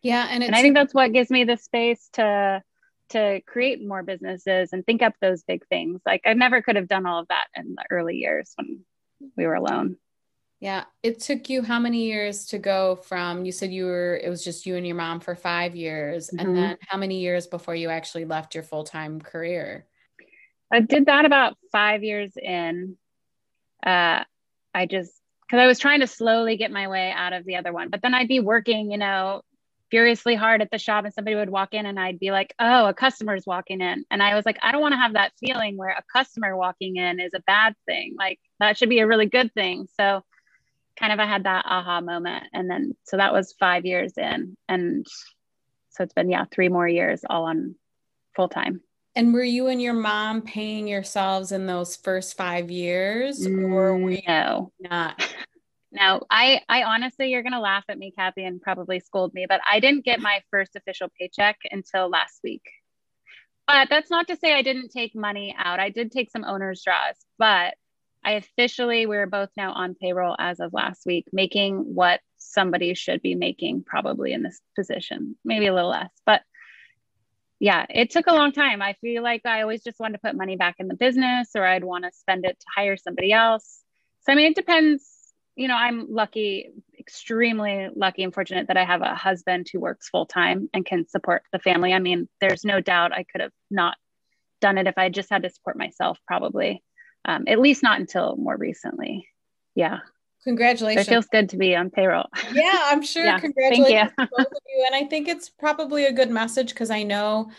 Yeah, 0.03 0.27
and, 0.29 0.43
and 0.43 0.55
I 0.55 0.61
think 0.61 0.75
that's 0.75 0.93
what 0.93 1.13
gives 1.13 1.29
me 1.29 1.43
the 1.43 1.57
space 1.57 2.09
to 2.13 2.61
to 3.09 3.41
create 3.47 3.85
more 3.85 4.03
businesses 4.03 4.73
and 4.73 4.85
think 4.85 5.01
up 5.01 5.13
those 5.21 5.43
big 5.43 5.65
things. 5.67 6.01
Like 6.05 6.21
I 6.25 6.33
never 6.33 6.61
could 6.61 6.75
have 6.75 6.87
done 6.87 7.05
all 7.05 7.19
of 7.21 7.27
that 7.29 7.45
in 7.55 7.75
the 7.75 7.85
early 7.89 8.17
years 8.17 8.53
when 8.55 8.81
we 9.35 9.45
were 9.45 9.55
alone. 9.55 9.97
Yeah, 10.59 10.85
it 11.03 11.19
took 11.19 11.49
you 11.49 11.61
how 11.61 11.79
many 11.79 12.05
years 12.05 12.47
to 12.47 12.57
go 12.57 12.95
from 12.95 13.45
you 13.45 13.51
said 13.51 13.71
you 13.71 13.85
were 13.85 14.19
it 14.21 14.29
was 14.29 14.43
just 14.43 14.65
you 14.65 14.75
and 14.75 14.85
your 14.85 14.95
mom 14.95 15.19
for 15.19 15.35
5 15.35 15.75
years 15.75 16.29
mm-hmm. 16.29 16.45
and 16.45 16.57
then 16.57 16.77
how 16.87 16.97
many 16.97 17.19
years 17.19 17.47
before 17.47 17.75
you 17.75 17.89
actually 17.89 18.25
left 18.25 18.55
your 18.55 18.63
full-time 18.63 19.21
career? 19.21 19.85
I 20.71 20.81
did 20.81 21.05
that 21.05 21.25
about 21.25 21.57
5 21.71 22.03
years 22.03 22.31
in. 22.35 22.97
Uh 23.85 24.23
I 24.73 24.85
just 24.85 25.13
because 25.41 25.61
I 25.61 25.67
was 25.67 25.79
trying 25.79 26.01
to 26.01 26.07
slowly 26.07 26.57
get 26.57 26.71
my 26.71 26.87
way 26.89 27.11
out 27.11 27.31
of 27.33 27.45
the 27.45 27.55
other 27.55 27.71
one. 27.71 27.89
But 27.89 28.01
then 28.01 28.13
I'd 28.13 28.27
be 28.27 28.41
working, 28.41 28.91
you 28.91 28.97
know, 28.97 29.43
furiously 29.89 30.35
hard 30.35 30.61
at 30.61 30.71
the 30.71 30.77
shop 30.77 31.05
and 31.05 31.13
somebody 31.13 31.35
would 31.35 31.49
walk 31.49 31.73
in 31.73 31.85
and 31.85 31.99
I'd 31.99 32.19
be 32.19 32.31
like, 32.31 32.53
oh, 32.59 32.87
a 32.87 32.93
customer's 32.93 33.45
walking 33.45 33.81
in. 33.81 34.05
And 34.11 34.21
I 34.21 34.35
was 34.35 34.45
like, 34.45 34.57
I 34.61 34.71
don't 34.71 34.81
want 34.81 34.93
to 34.93 34.99
have 34.99 35.13
that 35.13 35.33
feeling 35.39 35.77
where 35.77 35.89
a 35.89 36.03
customer 36.11 36.55
walking 36.55 36.97
in 36.97 37.19
is 37.19 37.33
a 37.33 37.43
bad 37.47 37.75
thing. 37.85 38.15
Like 38.17 38.39
that 38.59 38.77
should 38.77 38.89
be 38.89 38.99
a 38.99 39.07
really 39.07 39.27
good 39.27 39.53
thing. 39.53 39.87
So 39.99 40.23
kind 40.99 41.13
of 41.13 41.19
I 41.19 41.25
had 41.25 41.45
that 41.45 41.65
aha 41.67 42.01
moment. 42.01 42.45
And 42.53 42.69
then 42.69 42.95
so 43.03 43.17
that 43.17 43.33
was 43.33 43.55
five 43.59 43.85
years 43.85 44.13
in. 44.17 44.57
And 44.67 45.05
so 45.89 46.03
it's 46.03 46.13
been, 46.13 46.29
yeah, 46.29 46.45
three 46.51 46.69
more 46.69 46.87
years 46.87 47.21
all 47.29 47.45
on 47.45 47.75
full 48.35 48.49
time. 48.49 48.81
And 49.15 49.33
were 49.33 49.43
you 49.43 49.67
and 49.67 49.81
your 49.81 49.95
mom 49.95 50.43
paying 50.43 50.87
yourselves 50.87 51.51
in 51.51 51.65
those 51.65 51.95
first 51.95 52.37
five 52.37 52.69
years 52.69 53.47
or 53.47 53.97
were 53.97 54.11
mm, 54.11 54.17
you 54.17 54.21
no. 54.27 54.71
not? 54.79 55.27
Now, 55.97 56.21
I, 56.29 56.61
I 56.69 56.83
honestly, 56.83 57.31
you're 57.31 57.41
going 57.41 57.53
to 57.53 57.59
laugh 57.59 57.83
at 57.89 57.97
me, 57.97 58.13
Kathy, 58.15 58.43
and 58.43 58.61
probably 58.61 58.99
scold 58.99 59.33
me, 59.33 59.47
but 59.49 59.61
I 59.67 59.79
didn't 59.79 60.05
get 60.05 60.19
my 60.19 60.41
first 60.51 60.75
official 60.75 61.07
paycheck 61.19 61.57
until 61.71 62.07
last 62.07 62.39
week. 62.43 62.61
But 63.65 63.89
that's 63.89 64.11
not 64.11 64.27
to 64.27 64.37
say 64.37 64.53
I 64.53 64.61
didn't 64.61 64.89
take 64.89 65.15
money 65.15 65.55
out. 65.57 65.79
I 65.79 65.89
did 65.89 66.11
take 66.11 66.29
some 66.29 66.45
owner's 66.45 66.83
draws, 66.83 67.15
but 67.39 67.73
I 68.23 68.33
officially, 68.33 69.07
we're 69.07 69.25
both 69.25 69.49
now 69.57 69.73
on 69.73 69.95
payroll 69.95 70.35
as 70.37 70.59
of 70.59 70.71
last 70.71 71.01
week, 71.07 71.25
making 71.33 71.77
what 71.77 72.19
somebody 72.37 72.93
should 72.93 73.23
be 73.23 73.33
making 73.33 73.83
probably 73.83 74.33
in 74.33 74.43
this 74.43 74.61
position, 74.75 75.35
maybe 75.43 75.65
a 75.65 75.73
little 75.73 75.89
less. 75.89 76.11
But 76.27 76.43
yeah, 77.59 77.87
it 77.89 78.11
took 78.11 78.27
a 78.27 78.35
long 78.35 78.51
time. 78.51 78.83
I 78.83 78.93
feel 79.01 79.23
like 79.23 79.47
I 79.47 79.63
always 79.63 79.83
just 79.83 79.99
wanted 79.99 80.13
to 80.13 80.27
put 80.27 80.37
money 80.37 80.57
back 80.57 80.75
in 80.77 80.89
the 80.89 80.95
business 80.95 81.49
or 81.55 81.65
I'd 81.65 81.83
want 81.83 82.03
to 82.03 82.11
spend 82.11 82.45
it 82.45 82.59
to 82.59 82.65
hire 82.75 82.97
somebody 82.97 83.33
else. 83.33 83.81
So, 84.21 84.33
I 84.33 84.35
mean, 84.35 84.51
it 84.51 84.55
depends 84.55 85.16
you 85.57 85.67
know, 85.67 85.75
I'm 85.75 86.13
lucky, 86.13 86.69
extremely 86.99 87.89
lucky 87.95 88.23
and 88.23 88.33
fortunate 88.33 88.67
that 88.67 88.77
I 88.77 88.85
have 88.85 89.01
a 89.01 89.15
husband 89.15 89.67
who 89.71 89.79
works 89.79 90.07
full 90.07 90.27
time 90.27 90.69
and 90.71 90.85
can 90.85 91.07
support 91.07 91.41
the 91.51 91.57
family. 91.57 91.93
I 91.93 91.99
mean, 91.99 92.29
there's 92.39 92.63
no 92.63 92.79
doubt 92.79 93.11
I 93.11 93.23
could 93.23 93.41
have 93.41 93.51
not 93.71 93.97
done 94.61 94.77
it 94.77 94.85
if 94.85 94.97
I 94.97 95.09
just 95.09 95.31
had 95.31 95.43
to 95.43 95.49
support 95.49 95.75
myself, 95.75 96.19
probably. 96.27 96.83
Um, 97.25 97.45
at 97.47 97.59
least 97.59 97.81
not 97.81 97.99
until 97.99 98.35
more 98.37 98.55
recently. 98.55 99.27
Yeah. 99.73 99.99
Congratulations. 100.43 101.07
it 101.07 101.09
feels 101.09 101.25
good 101.25 101.49
to 101.49 101.57
be 101.57 101.75
on 101.75 101.89
payroll. 101.89 102.27
Yeah, 102.53 102.79
I'm 102.85 103.01
sure. 103.01 103.25
yeah, 103.25 103.39
Congratulations 103.39 104.11
both 104.15 104.47
of 104.47 104.61
you. 104.67 104.83
And 104.85 104.95
I 104.95 105.05
think 105.09 105.27
it's 105.27 105.49
probably 105.49 106.05
a 106.05 106.13
good 106.13 106.29
message 106.29 106.69
because 106.69 106.91
I 106.91 107.01
know 107.01 107.49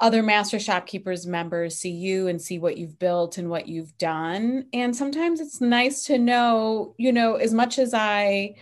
other 0.00 0.22
master 0.22 0.58
shopkeepers 0.58 1.26
members 1.26 1.76
see 1.76 1.90
you 1.90 2.26
and 2.28 2.40
see 2.40 2.58
what 2.58 2.78
you've 2.78 2.98
built 2.98 3.38
and 3.38 3.50
what 3.50 3.68
you've 3.68 3.96
done 3.98 4.66
and 4.72 4.96
sometimes 4.96 5.40
it's 5.40 5.60
nice 5.60 6.04
to 6.04 6.18
know 6.18 6.94
you 6.96 7.12
know 7.12 7.34
as 7.34 7.52
much 7.52 7.78
as 7.78 7.92
i 7.92 8.54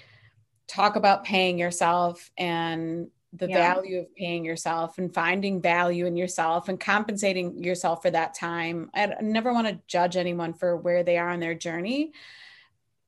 talk 0.66 0.96
about 0.96 1.24
paying 1.24 1.58
yourself 1.58 2.30
and 2.36 3.08
the 3.34 3.48
yeah. 3.48 3.74
value 3.74 4.00
of 4.00 4.14
paying 4.16 4.44
yourself 4.44 4.98
and 4.98 5.14
finding 5.14 5.60
value 5.60 6.06
in 6.06 6.16
yourself 6.16 6.68
and 6.68 6.80
compensating 6.80 7.62
yourself 7.62 8.02
for 8.02 8.10
that 8.10 8.34
time 8.34 8.90
i 8.94 9.06
never 9.20 9.52
want 9.52 9.66
to 9.66 9.78
judge 9.86 10.16
anyone 10.16 10.52
for 10.52 10.76
where 10.76 11.02
they 11.02 11.16
are 11.16 11.30
in 11.30 11.40
their 11.40 11.54
journey 11.54 12.12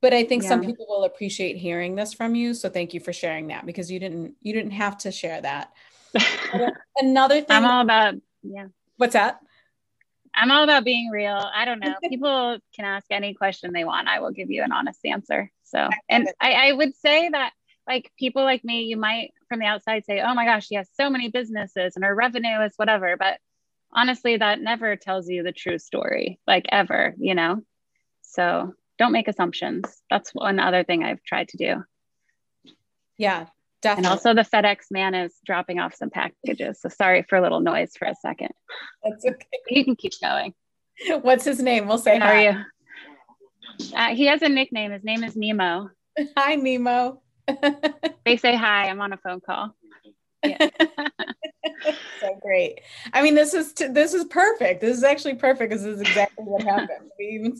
but 0.01 0.15
I 0.15 0.25
think 0.25 0.43
yeah. 0.43 0.49
some 0.49 0.65
people 0.65 0.87
will 0.89 1.05
appreciate 1.05 1.57
hearing 1.57 1.95
this 1.95 2.15
from 2.15 2.35
you. 2.35 2.55
So 2.55 2.71
thank 2.71 2.95
you 2.95 3.01
for 3.01 3.13
sharing 3.13 3.49
that 3.49 3.67
because 3.67 3.91
you 3.91 4.01
didn't 4.01 4.35
you 4.41 4.53
didn't 4.53 4.71
have 4.73 4.97
to 4.99 5.13
share 5.13 5.41
that. 5.43 5.73
Another 6.97 7.35
thing 7.41 7.47
I'm 7.49 7.65
all 7.65 7.83
about 7.83 8.15
yeah. 8.43 8.69
What's 8.97 9.15
that? 9.15 9.41
I'm 10.35 10.51
all 10.51 10.65
about 10.65 10.85
being 10.85 11.11
real. 11.11 11.37
I 11.55 11.65
don't 11.65 11.81
know. 11.81 11.95
People 12.09 12.59
can 12.75 12.85
ask 12.85 13.07
any 13.11 13.35
question 13.35 13.73
they 13.73 13.85
want. 13.85 14.09
I 14.09 14.21
will 14.21 14.31
give 14.31 14.51
you 14.51 14.63
an 14.63 14.73
honest 14.73 15.01
answer. 15.05 15.51
So, 15.65 15.89
and 16.09 16.29
I, 16.41 16.53
I 16.53 16.73
would 16.73 16.95
say 16.97 17.29
that 17.29 17.53
like 17.87 18.13
people 18.19 18.45
like 18.45 18.65
me, 18.65 18.83
you 18.83 18.97
might 18.97 19.33
from 19.49 19.59
the 19.61 19.67
outside 19.67 20.05
say, 20.05 20.21
oh 20.21 20.35
my 20.35 20.45
gosh, 20.45 20.67
she 20.67 20.77
has 20.77 20.89
so 20.95 21.11
many 21.11 21.29
businesses 21.29 21.97
and 21.97 22.05
her 22.05 22.15
revenue 22.15 22.61
is 22.63 22.73
whatever. 22.77 23.17
But 23.17 23.39
honestly, 23.93 24.37
that 24.37 24.61
never 24.61 24.97
tells 24.97 25.29
you 25.29 25.43
the 25.43 25.53
true 25.53 25.79
story, 25.79 26.39
like 26.47 26.67
ever, 26.71 27.15
you 27.19 27.35
know? 27.35 27.63
So 28.23 28.75
don't 28.99 29.13
make 29.13 29.29
assumptions. 29.29 30.03
That's 30.09 30.35
one 30.35 30.61
other 30.61 30.85
thing 30.85 31.03
I've 31.03 31.23
tried 31.25 31.49
to 31.49 31.57
do. 31.57 31.85
Yeah, 33.17 33.47
definitely. 33.83 34.07
And 34.07 34.13
also 34.13 34.35
the 34.35 34.43
FedEx 34.43 34.91
man 34.91 35.15
is 35.15 35.35
dropping 35.45 35.79
off 35.79 35.95
some 35.95 36.11
packages. 36.11 36.81
So 36.81 36.89
sorry 36.89 37.25
for 37.29 37.37
a 37.37 37.43
little 37.43 37.61
noise 37.61 37.93
for 37.99 38.07
a 38.07 38.15
second. 38.15 38.51
That's 39.03 39.25
okay. 39.25 39.47
You 39.71 39.85
can 39.85 39.97
keep 39.97 40.13
going. 40.21 40.55
What's 41.23 41.45
his 41.45 41.63
name? 41.63 41.87
We'll 41.87 41.99
say 41.99 42.19
How 42.19 42.27
hi. 42.27 42.47
are 42.47 42.51
you? 42.51 42.65
Uh, 43.95 44.15
he 44.15 44.27
has 44.27 44.43
a 44.43 44.49
nickname. 44.49 44.91
His 44.91 45.05
name 45.05 45.25
is 45.25 45.37
Nemo. 45.37 45.91
Hi, 46.37 46.57
Nemo. 46.57 47.23
they 48.25 48.37
say 48.37 48.55
hi. 48.55 48.89
I'm 48.89 49.01
on 49.01 49.13
a 49.13 49.17
phone 49.17 49.41
call. 49.41 49.75
Yeah. 50.45 50.69
so 52.21 52.39
great. 52.41 52.81
I 53.13 53.23
mean, 53.23 53.35
this 53.35 53.55
is 53.55 53.73
t- 53.73 53.89
this 53.89 54.15
is 54.15 54.25
perfect. 54.25 54.81
This 54.81 54.97
is 54.97 55.05
actually 55.05 55.35
perfect 55.35 55.71
because 55.71 55.83
this 55.83 55.97
is 55.97 56.01
exactly 56.01 56.45
what 56.45 56.63
happened. 56.63 57.11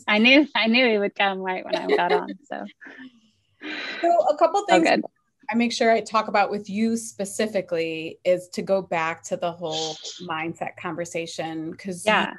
I 0.07 0.17
knew 0.17 0.47
I 0.55 0.67
knew 0.67 0.87
he 0.87 0.97
would 0.97 1.15
come 1.15 1.39
right 1.39 1.65
when 1.65 1.75
I 1.75 1.87
got 1.87 2.11
on. 2.11 2.29
So, 2.45 2.63
so 4.01 4.19
a 4.29 4.37
couple 4.37 4.65
things 4.65 4.87
oh, 4.87 5.01
I 5.51 5.55
make 5.55 5.73
sure 5.73 5.91
I 5.91 6.01
talk 6.01 6.27
about 6.27 6.49
with 6.49 6.69
you 6.69 6.95
specifically 6.95 8.19
is 8.23 8.47
to 8.49 8.61
go 8.61 8.81
back 8.81 9.23
to 9.25 9.37
the 9.37 9.51
whole 9.51 9.95
mindset 10.21 10.77
conversation 10.77 11.71
because 11.71 12.05
yeah, 12.05 12.33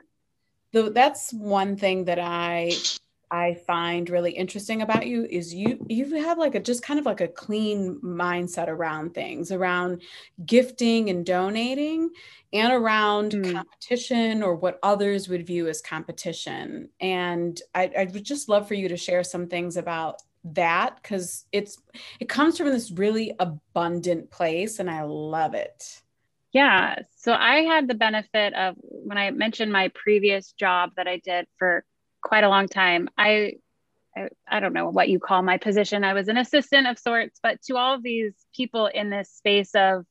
the, 0.73 0.91
that's 0.91 1.33
one 1.33 1.77
thing 1.77 2.07
that 2.07 2.19
I 2.19 2.73
I 3.31 3.55
find 3.67 4.11
really 4.11 4.33
interesting 4.33 4.83
about 4.83 5.07
you 5.07 5.27
is 5.29 5.55
you 5.55 5.85
you 5.89 6.23
have 6.23 6.39
like 6.39 6.55
a 6.55 6.61
just 6.61 6.83
kind 6.83 7.01
of 7.01 7.07
like 7.07 7.21
a 7.21 7.29
clean 7.29 7.99
mindset 8.03 8.69
around 8.69 9.15
things 9.15 9.53
around 9.53 10.03
gifting 10.45 11.09
and 11.09 11.25
donating 11.25 12.11
and 12.53 12.73
around 12.73 13.33
mm. 13.33 13.53
competition 13.53 14.43
or 14.43 14.55
what 14.55 14.79
others 14.83 15.29
would 15.29 15.47
view 15.47 15.67
as 15.69 15.81
competition 15.81 16.91
and 17.01 17.61
I, 17.75 17.91
I 17.99 18.05
would 18.05 18.25
just 18.25 18.51
love 18.51 18.69
for 18.69 18.75
you 18.75 18.89
to 18.89 18.97
share 18.99 19.25
some 19.25 19.49
things 19.49 19.79
about 19.79 20.23
that 20.45 20.97
because 21.01 21.45
it's 21.53 21.79
it 22.19 22.29
comes 22.29 22.59
from 22.59 22.69
this 22.69 22.91
really 22.91 23.35
abundant 23.39 24.31
place 24.31 24.79
and 24.79 24.91
I 24.91 25.03
love 25.03 25.55
it. 25.55 26.03
Yeah. 26.53 26.97
So 27.17 27.33
I 27.33 27.63
had 27.63 27.89
the 27.89 27.95
benefit 27.95 28.53
of 28.55 28.75
when 28.79 29.17
I 29.17 29.31
mentioned 29.31 29.73
my 29.73 29.91
previous 29.95 30.53
job 30.53 30.91
that 30.97 31.09
I 31.09 31.19
did 31.19 31.47
for 31.59 31.85
quite 32.23 32.45
a 32.45 32.49
long 32.49 32.69
time. 32.69 33.09
I, 33.17 33.55
I, 34.17 34.29
I 34.47 34.61
don't 34.61 34.75
know 34.75 34.91
what 34.91 35.09
you 35.09 35.19
call 35.19 35.43
my 35.43 35.57
position. 35.57 36.05
I 36.05 36.13
was 36.13 36.29
an 36.29 36.37
assistant 36.37 36.87
of 36.87 36.99
sorts, 36.99 37.41
but 37.43 37.63
to 37.63 37.77
all 37.77 37.95
of 37.95 38.03
these 38.03 38.35
people 38.55 38.87
in 38.87 39.09
this 39.09 39.31
space 39.31 39.75
of 39.75 40.05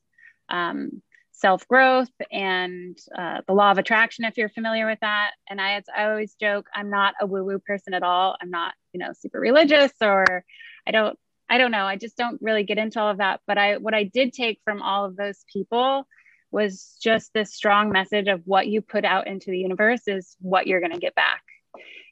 um, 0.50 1.04
self 1.42 1.68
growth 1.68 2.12
and 2.32 2.98
uh, 3.18 3.40
the 3.48 3.54
law 3.54 3.72
of 3.72 3.80
attraction, 3.80 4.26
if 4.26 4.38
you're 4.38 4.50
familiar 4.50 4.86
with 4.86 5.00
that. 5.02 5.32
And 5.50 5.60
I, 5.60 5.82
I 5.96 6.06
always 6.06 6.36
joke, 6.36 6.68
I'm 6.74 6.90
not 6.90 7.16
a 7.20 7.26
woo 7.26 7.44
woo 7.44 7.60
person 7.60 7.94
at 7.94 8.04
all. 8.04 8.38
I'm 8.42 8.52
not, 8.52 8.74
you 8.94 9.00
know, 9.00 9.12
super 9.20 9.40
religious 9.40 9.92
or 10.02 10.46
I 10.88 10.92
don't, 10.92 11.18
I 11.50 11.58
don't 11.58 11.72
know. 11.72 11.86
I 11.86 11.98
just 11.98 12.16
don't 12.16 12.42
really 12.42 12.64
get 12.64 12.78
into 12.78 13.02
all 13.02 13.10
of 13.10 13.18
that. 13.18 13.42
But 13.48 13.58
I, 13.58 13.78
what 13.78 13.96
I 13.96 14.04
did 14.04 14.34
take 14.34 14.62
from 14.64 14.82
all 14.82 15.06
of 15.06 15.18
those 15.18 15.44
people 15.52 16.08
was 16.52 16.96
just 17.02 17.34
this 17.34 17.54
strong 17.54 17.92
message 17.92 18.28
of 18.28 18.42
what 18.46 18.68
you 18.68 18.82
put 18.82 19.04
out 19.04 19.28
into 19.28 19.52
the 19.52 19.58
universe 19.58 20.08
is 20.08 20.38
what 20.40 20.68
you're 20.68 20.80
going 20.80 20.92
to 20.94 21.00
get 21.00 21.16
back 21.16 21.42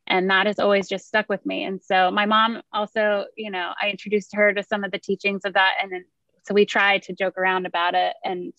and 0.08 0.30
that 0.30 0.48
has 0.48 0.60
always 0.60 0.88
just 0.88 1.06
stuck 1.06 1.30
with 1.30 1.46
me 1.46 1.63
and 1.65 1.82
so 1.84 2.10
my 2.10 2.26
mom 2.26 2.62
also 2.74 3.26
you 3.36 3.52
know 3.52 3.74
i 3.82 3.89
introduced 3.89 4.34
her 4.34 4.54
to 4.54 4.63
some 4.63 4.84
of 4.84 4.92
the 4.92 4.98
teachings 4.98 5.42
of 5.46 5.54
that 5.54 5.74
and 5.82 5.92
then 5.92 6.06
so 6.46 6.54
we 6.54 6.65
try 6.65 6.98
to 6.98 7.13
joke 7.13 7.38
around 7.38 7.65
about 7.65 7.96
it 7.96 8.13
and 8.24 8.54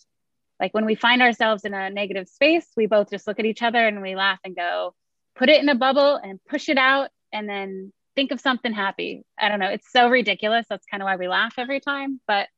like 0.61 0.75
when 0.75 0.85
we 0.85 0.94
find 0.94 1.23
ourselves 1.23 1.64
in 1.64 1.75
a 1.75 1.90
negative 1.90 2.29
space 2.29 2.66
we 2.77 2.87
both 2.87 3.11
just 3.11 3.27
look 3.27 3.38
at 3.38 3.46
each 3.46 3.62
other 3.62 3.87
and 3.87 4.03
we 4.03 4.14
laugh 4.14 4.38
and 4.44 4.55
go 4.55 4.94
put 5.40 5.49
it 5.49 5.62
in 5.62 5.68
a 5.68 5.75
bubble 5.75 6.16
and 6.16 6.38
push 6.49 6.68
it 6.68 6.79
out 6.79 7.09
and 7.33 7.49
then 7.49 7.92
think 8.14 8.33
of 8.33 8.40
something 8.40 8.73
happy. 8.73 9.25
I 9.38 9.49
don't 9.49 9.61
know. 9.61 9.70
It's 9.70 9.90
so 9.90 10.09
ridiculous. 10.09 10.66
That's 10.68 10.87
kind 10.87 11.03
of 11.03 11.07
why 11.07 11.16
we 11.16 11.29
laugh 11.29 11.55
every 11.57 11.81
time. 11.81 12.20
But 12.27 12.49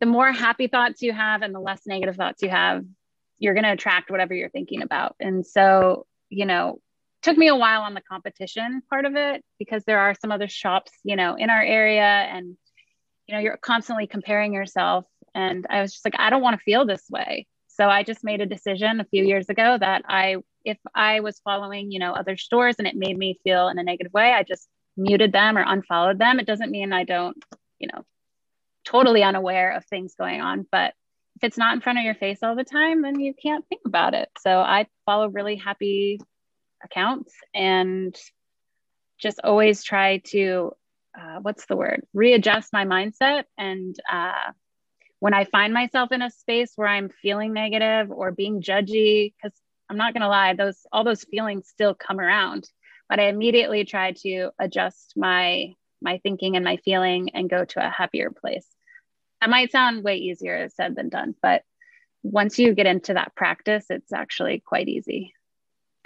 the 0.00 0.06
more 0.06 0.32
happy 0.32 0.66
thoughts 0.66 1.02
you 1.02 1.12
have 1.12 1.42
and 1.42 1.54
the 1.54 1.60
less 1.60 1.82
negative 1.86 2.16
thoughts 2.16 2.42
you 2.42 2.50
have 2.50 2.84
you're 3.40 3.54
going 3.54 3.64
to 3.64 3.72
attract 3.72 4.10
whatever 4.10 4.34
you're 4.34 4.48
thinking 4.48 4.82
about. 4.82 5.14
And 5.20 5.46
so 5.46 6.06
you 6.28 6.44
know 6.44 6.80
took 7.22 7.36
me 7.36 7.48
a 7.48 7.56
while 7.56 7.82
on 7.82 7.94
the 7.94 8.00
competition 8.00 8.82
part 8.90 9.04
of 9.04 9.14
it 9.16 9.44
because 9.58 9.84
there 9.84 9.98
are 9.98 10.14
some 10.20 10.32
other 10.32 10.48
shops, 10.48 10.92
you 11.04 11.16
know, 11.16 11.34
in 11.34 11.50
our 11.50 11.62
area 11.62 12.02
and 12.02 12.56
you 13.26 13.34
know, 13.34 13.40
you're 13.40 13.58
constantly 13.58 14.06
comparing 14.06 14.54
yourself 14.54 15.04
and 15.34 15.66
I 15.70 15.80
was 15.80 15.92
just 15.92 16.04
like 16.04 16.14
I 16.18 16.30
don't 16.30 16.42
want 16.42 16.58
to 16.58 16.64
feel 16.64 16.86
this 16.86 17.04
way. 17.10 17.46
So 17.68 17.88
I 17.88 18.02
just 18.02 18.24
made 18.24 18.40
a 18.40 18.46
decision 18.46 19.00
a 19.00 19.04
few 19.04 19.24
years 19.24 19.48
ago 19.48 19.78
that 19.78 20.02
I 20.08 20.36
if 20.64 20.78
I 20.94 21.20
was 21.20 21.40
following, 21.40 21.90
you 21.92 21.98
know, 21.98 22.12
other 22.12 22.36
stores 22.36 22.76
and 22.78 22.86
it 22.86 22.96
made 22.96 23.16
me 23.16 23.38
feel 23.44 23.68
in 23.68 23.78
a 23.78 23.82
negative 23.82 24.12
way, 24.12 24.32
I 24.32 24.42
just 24.42 24.68
muted 24.96 25.32
them 25.32 25.56
or 25.56 25.64
unfollowed 25.66 26.18
them. 26.18 26.40
It 26.40 26.46
doesn't 26.46 26.70
mean 26.70 26.92
I 26.92 27.04
don't, 27.04 27.42
you 27.78 27.88
know, 27.92 28.04
totally 28.84 29.22
unaware 29.22 29.72
of 29.76 29.84
things 29.84 30.14
going 30.18 30.40
on, 30.40 30.66
but 30.70 30.94
if 31.36 31.44
it's 31.44 31.58
not 31.58 31.74
in 31.74 31.80
front 31.80 31.98
of 31.98 32.04
your 32.04 32.16
face 32.16 32.38
all 32.42 32.56
the 32.56 32.64
time, 32.64 33.02
then 33.02 33.20
you 33.20 33.32
can't 33.40 33.64
think 33.68 33.82
about 33.86 34.14
it. 34.14 34.28
So 34.40 34.58
I 34.58 34.86
follow 35.06 35.28
really 35.28 35.54
happy 35.54 36.18
accounts 36.82 37.32
and 37.54 38.16
just 39.18 39.40
always 39.44 39.84
try 39.84 40.18
to 40.26 40.72
uh, 41.18 41.38
what's 41.42 41.66
the 41.66 41.76
word 41.76 42.06
readjust 42.12 42.72
my 42.72 42.84
mindset 42.84 43.44
and 43.56 43.96
uh, 44.10 44.52
when 45.20 45.34
i 45.34 45.44
find 45.44 45.72
myself 45.72 46.12
in 46.12 46.22
a 46.22 46.30
space 46.30 46.72
where 46.76 46.88
i'm 46.88 47.08
feeling 47.08 47.52
negative 47.52 48.10
or 48.10 48.32
being 48.32 48.62
judgy 48.62 49.34
because 49.34 49.56
i'm 49.88 49.96
not 49.96 50.12
going 50.14 50.22
to 50.22 50.28
lie 50.28 50.54
those 50.54 50.78
all 50.92 51.04
those 51.04 51.24
feelings 51.24 51.68
still 51.68 51.94
come 51.94 52.20
around. 52.20 52.68
But 53.08 53.20
i 53.20 53.28
immediately 53.28 53.84
try 53.84 54.12
to 54.22 54.50
adjust 54.58 55.14
my 55.16 55.74
my 56.00 56.18
thinking 56.18 56.56
and 56.56 56.64
my 56.64 56.76
feeling 56.76 57.30
and 57.34 57.50
go 57.50 57.64
to 57.64 57.84
a 57.84 57.90
happier 57.90 58.30
place. 58.30 58.66
That 59.40 59.50
might 59.50 59.72
sound 59.72 60.04
way 60.04 60.16
easier 60.16 60.68
said 60.68 60.94
than 60.94 61.08
done 61.08 61.34
but 61.42 61.62
once 62.22 62.58
you 62.58 62.74
get 62.74 62.86
into 62.86 63.14
that 63.14 63.34
practice 63.34 63.86
it's 63.88 64.12
actually 64.12 64.60
quite 64.64 64.88
easy 64.88 65.32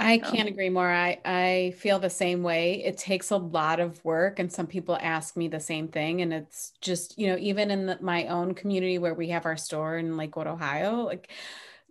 I 0.04 0.18
can't 0.18 0.48
agree 0.48 0.68
more. 0.68 0.90
I, 0.90 1.18
I 1.24 1.74
feel 1.78 1.98
the 1.98 2.10
same 2.10 2.42
way. 2.42 2.84
It 2.84 2.98
takes 2.98 3.30
a 3.30 3.36
lot 3.36 3.80
of 3.80 4.04
work, 4.04 4.38
and 4.38 4.52
some 4.52 4.66
people 4.66 4.98
ask 5.00 5.36
me 5.36 5.48
the 5.48 5.60
same 5.60 5.88
thing. 5.88 6.22
And 6.22 6.32
it's 6.32 6.72
just, 6.80 7.18
you 7.18 7.28
know, 7.28 7.36
even 7.38 7.70
in 7.70 7.86
the, 7.86 7.98
my 8.00 8.26
own 8.26 8.54
community 8.54 8.98
where 8.98 9.14
we 9.14 9.28
have 9.28 9.46
our 9.46 9.56
store 9.56 9.98
in 9.98 10.16
Lakewood, 10.16 10.46
Ohio, 10.46 11.02
like, 11.02 11.30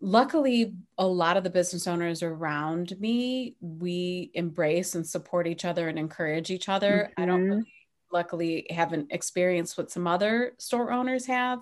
luckily, 0.02 0.74
a 0.98 1.06
lot 1.06 1.38
of 1.38 1.44
the 1.44 1.50
business 1.50 1.88
owners 1.88 2.24
around 2.24 3.00
me, 3.00 3.56
we 3.62 4.32
embrace 4.34 4.96
and 4.96 5.06
support 5.08 5.48
each 5.48 5.64
other 5.64 5.88
and 5.88 6.00
encourage 6.00 6.50
each 6.50 6.70
other. 6.70 7.10
Mm-hmm. 7.12 7.22
I 7.22 7.26
don't 7.26 7.42
mm-hmm. 7.42 7.50
really, 7.50 7.74
luckily, 8.12 8.68
haven't 8.70 9.12
experienced 9.12 9.78
what 9.78 9.92
some 9.92 10.08
other 10.08 10.54
store 10.58 10.92
owners 10.92 11.26
have. 11.28 11.60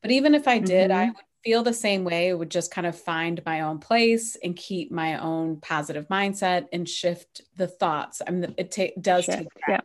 But 0.00 0.10
even 0.10 0.34
if 0.34 0.48
I 0.48 0.58
did, 0.58 0.90
mm-hmm. 0.90 0.98
I 0.98 1.06
would 1.06 1.24
feel 1.44 1.62
the 1.62 1.72
same 1.72 2.04
way. 2.04 2.32
would 2.32 2.50
just 2.50 2.70
kind 2.70 2.86
of 2.86 2.98
find 2.98 3.42
my 3.44 3.60
own 3.60 3.78
place 3.78 4.36
and 4.42 4.56
keep 4.56 4.90
my 4.90 5.18
own 5.18 5.60
positive 5.60 6.08
mindset 6.08 6.66
and 6.72 6.88
shift 6.88 7.42
the 7.56 7.66
thoughts. 7.68 8.22
I 8.26 8.30
mean, 8.30 8.54
it 8.56 8.70
ta- 8.70 9.00
does 9.00 9.24
Shift, 9.24 9.38
take 9.38 9.48
yeah. 9.68 9.80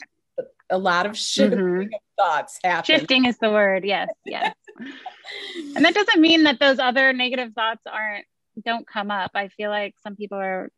a 0.69 0.77
lot 0.77 1.05
of 1.05 1.17
shifting 1.17 1.59
mm-hmm. 1.59 1.89
thoughts 2.17 2.59
happen. 2.63 2.85
Shifting 2.85 3.25
is 3.25 3.37
the 3.37 3.51
word. 3.51 3.83
Yes. 3.83 4.09
Yes. 4.25 4.55
and 5.75 5.85
that 5.85 5.93
doesn't 5.93 6.21
mean 6.21 6.43
that 6.43 6.59
those 6.59 6.79
other 6.79 7.13
negative 7.13 7.53
thoughts 7.53 7.81
aren't, 7.85 8.25
don't 8.65 8.87
come 8.87 9.11
up. 9.11 9.31
I 9.35 9.49
feel 9.49 9.69
like 9.69 9.95
some 10.01 10.15
people 10.15 10.37
are 10.37 10.69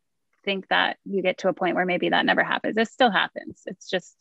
think 0.44 0.68
that 0.68 0.96
you 1.04 1.22
get 1.22 1.38
to 1.38 1.48
a 1.48 1.52
point 1.52 1.76
where 1.76 1.86
maybe 1.86 2.08
that 2.08 2.26
never 2.26 2.42
happens. 2.42 2.76
It 2.76 2.88
still 2.88 3.10
happens. 3.10 3.62
It's 3.66 3.88
just 3.88 4.14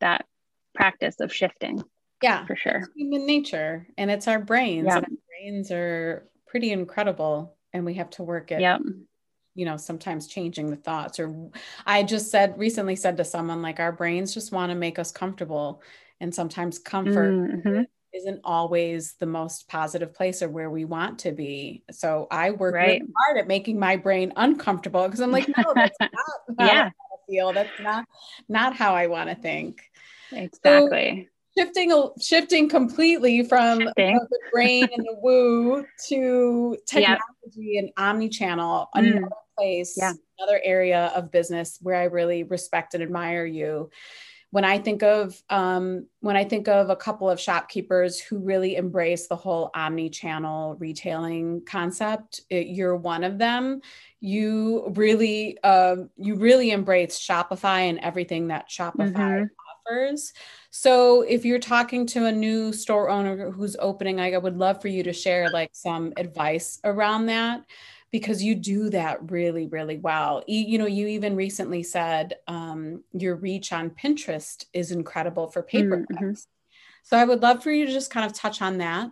that 0.00 0.26
practice 0.74 1.20
of 1.20 1.32
shifting. 1.32 1.82
Yeah, 2.22 2.44
for 2.46 2.56
sure. 2.56 2.78
It's 2.78 2.88
human 2.96 3.26
nature, 3.26 3.86
and 3.96 4.10
it's 4.10 4.26
our 4.26 4.40
brains. 4.40 4.86
Yeah. 4.88 5.00
Brains 5.38 5.70
are 5.70 6.28
pretty 6.46 6.72
incredible, 6.72 7.56
and 7.72 7.84
we 7.84 7.94
have 7.94 8.10
to 8.10 8.22
work 8.22 8.52
at. 8.52 8.60
Yeah. 8.60 8.78
You 9.54 9.64
know, 9.64 9.76
sometimes 9.76 10.28
changing 10.28 10.70
the 10.70 10.76
thoughts, 10.76 11.18
or 11.18 11.50
I 11.84 12.04
just 12.04 12.30
said 12.30 12.58
recently 12.58 12.94
said 12.94 13.16
to 13.16 13.24
someone 13.24 13.60
like, 13.60 13.80
our 13.80 13.90
brains 13.90 14.32
just 14.32 14.52
want 14.52 14.70
to 14.70 14.76
make 14.76 15.00
us 15.00 15.10
comfortable, 15.10 15.82
and 16.20 16.32
sometimes 16.32 16.78
comfort 16.78 17.32
mm-hmm. 17.32 17.82
isn't 18.12 18.40
always 18.44 19.14
the 19.14 19.26
most 19.26 19.68
positive 19.68 20.14
place 20.14 20.42
or 20.42 20.48
where 20.48 20.70
we 20.70 20.84
want 20.84 21.18
to 21.20 21.32
be. 21.32 21.82
So 21.90 22.28
I 22.30 22.52
work 22.52 22.74
right. 22.74 23.00
really 23.00 23.12
hard 23.16 23.38
at 23.38 23.48
making 23.48 23.80
my 23.80 23.96
brain 23.96 24.32
uncomfortable 24.36 25.04
because 25.04 25.20
I'm 25.20 25.32
like, 25.32 25.48
no, 25.48 25.64
that's 25.74 25.98
not, 26.00 26.10
yeah. 26.60 26.90
feel. 27.28 27.52
That's 27.52 27.80
not 27.80 28.04
not 28.48 28.76
how 28.76 28.94
I 28.94 29.06
want 29.08 29.28
to 29.28 29.34
think. 29.34 29.82
Exactly. 30.32 31.28
So 31.28 31.37
shifting 31.58 32.10
shifting 32.20 32.68
completely 32.68 33.42
from 33.42 33.80
shifting. 33.80 34.18
the 34.30 34.38
brain 34.52 34.88
and 34.94 35.04
the 35.04 35.16
woo 35.20 35.84
to 36.08 36.76
technology 36.86 37.20
yep. 37.56 37.84
and 37.84 37.90
omni-channel, 37.96 38.88
mm. 38.94 38.98
another 38.98 39.28
place, 39.56 39.96
yeah. 39.96 40.12
another 40.38 40.60
area 40.62 41.12
of 41.14 41.30
business 41.30 41.78
where 41.82 41.96
I 41.96 42.04
really 42.04 42.44
respect 42.44 42.94
and 42.94 43.02
admire 43.02 43.44
you 43.44 43.90
when 44.50 44.64
I 44.64 44.78
think 44.78 45.02
of 45.02 45.40
um, 45.50 46.06
when 46.20 46.36
I 46.36 46.44
think 46.44 46.68
of 46.68 46.88
a 46.88 46.96
couple 46.96 47.28
of 47.28 47.38
shopkeepers 47.38 48.18
who 48.18 48.38
really 48.38 48.76
embrace 48.76 49.26
the 49.26 49.36
whole 49.36 49.70
omni-channel 49.74 50.76
retailing 50.76 51.62
concept, 51.66 52.40
it, 52.48 52.68
you're 52.68 52.96
one 52.96 53.24
of 53.24 53.38
them. 53.38 53.82
You 54.20 54.90
really 54.96 55.58
uh, 55.62 55.96
you 56.16 56.36
really 56.36 56.70
embrace 56.70 57.18
Shopify 57.18 57.90
and 57.90 57.98
everything 57.98 58.48
that 58.48 58.70
Shopify 58.70 59.12
mm-hmm. 59.12 59.44
Offers. 59.88 60.32
So 60.70 61.22
if 61.22 61.44
you're 61.44 61.58
talking 61.58 62.06
to 62.08 62.26
a 62.26 62.32
new 62.32 62.72
store 62.72 63.08
owner 63.08 63.50
who's 63.50 63.76
opening, 63.78 64.20
I 64.20 64.36
would 64.36 64.56
love 64.56 64.80
for 64.80 64.88
you 64.88 65.02
to 65.04 65.12
share 65.12 65.50
like 65.50 65.70
some 65.72 66.12
advice 66.16 66.80
around 66.84 67.26
that 67.26 67.64
because 68.10 68.42
you 68.42 68.54
do 68.54 68.90
that 68.90 69.30
really, 69.30 69.66
really 69.66 69.98
well. 69.98 70.42
You, 70.46 70.60
you 70.60 70.78
know, 70.78 70.86
you 70.86 71.08
even 71.08 71.36
recently 71.36 71.82
said 71.82 72.36
um, 72.46 73.04
your 73.12 73.36
reach 73.36 73.72
on 73.72 73.90
Pinterest 73.90 74.64
is 74.72 74.92
incredible 74.92 75.48
for 75.48 75.62
paper 75.62 76.06
mm-hmm. 76.10 76.32
So 77.04 77.16
I 77.16 77.24
would 77.24 77.40
love 77.40 77.62
for 77.62 77.70
you 77.70 77.86
to 77.86 77.92
just 77.92 78.10
kind 78.10 78.26
of 78.26 78.34
touch 78.34 78.60
on 78.60 78.78
that. 78.78 79.10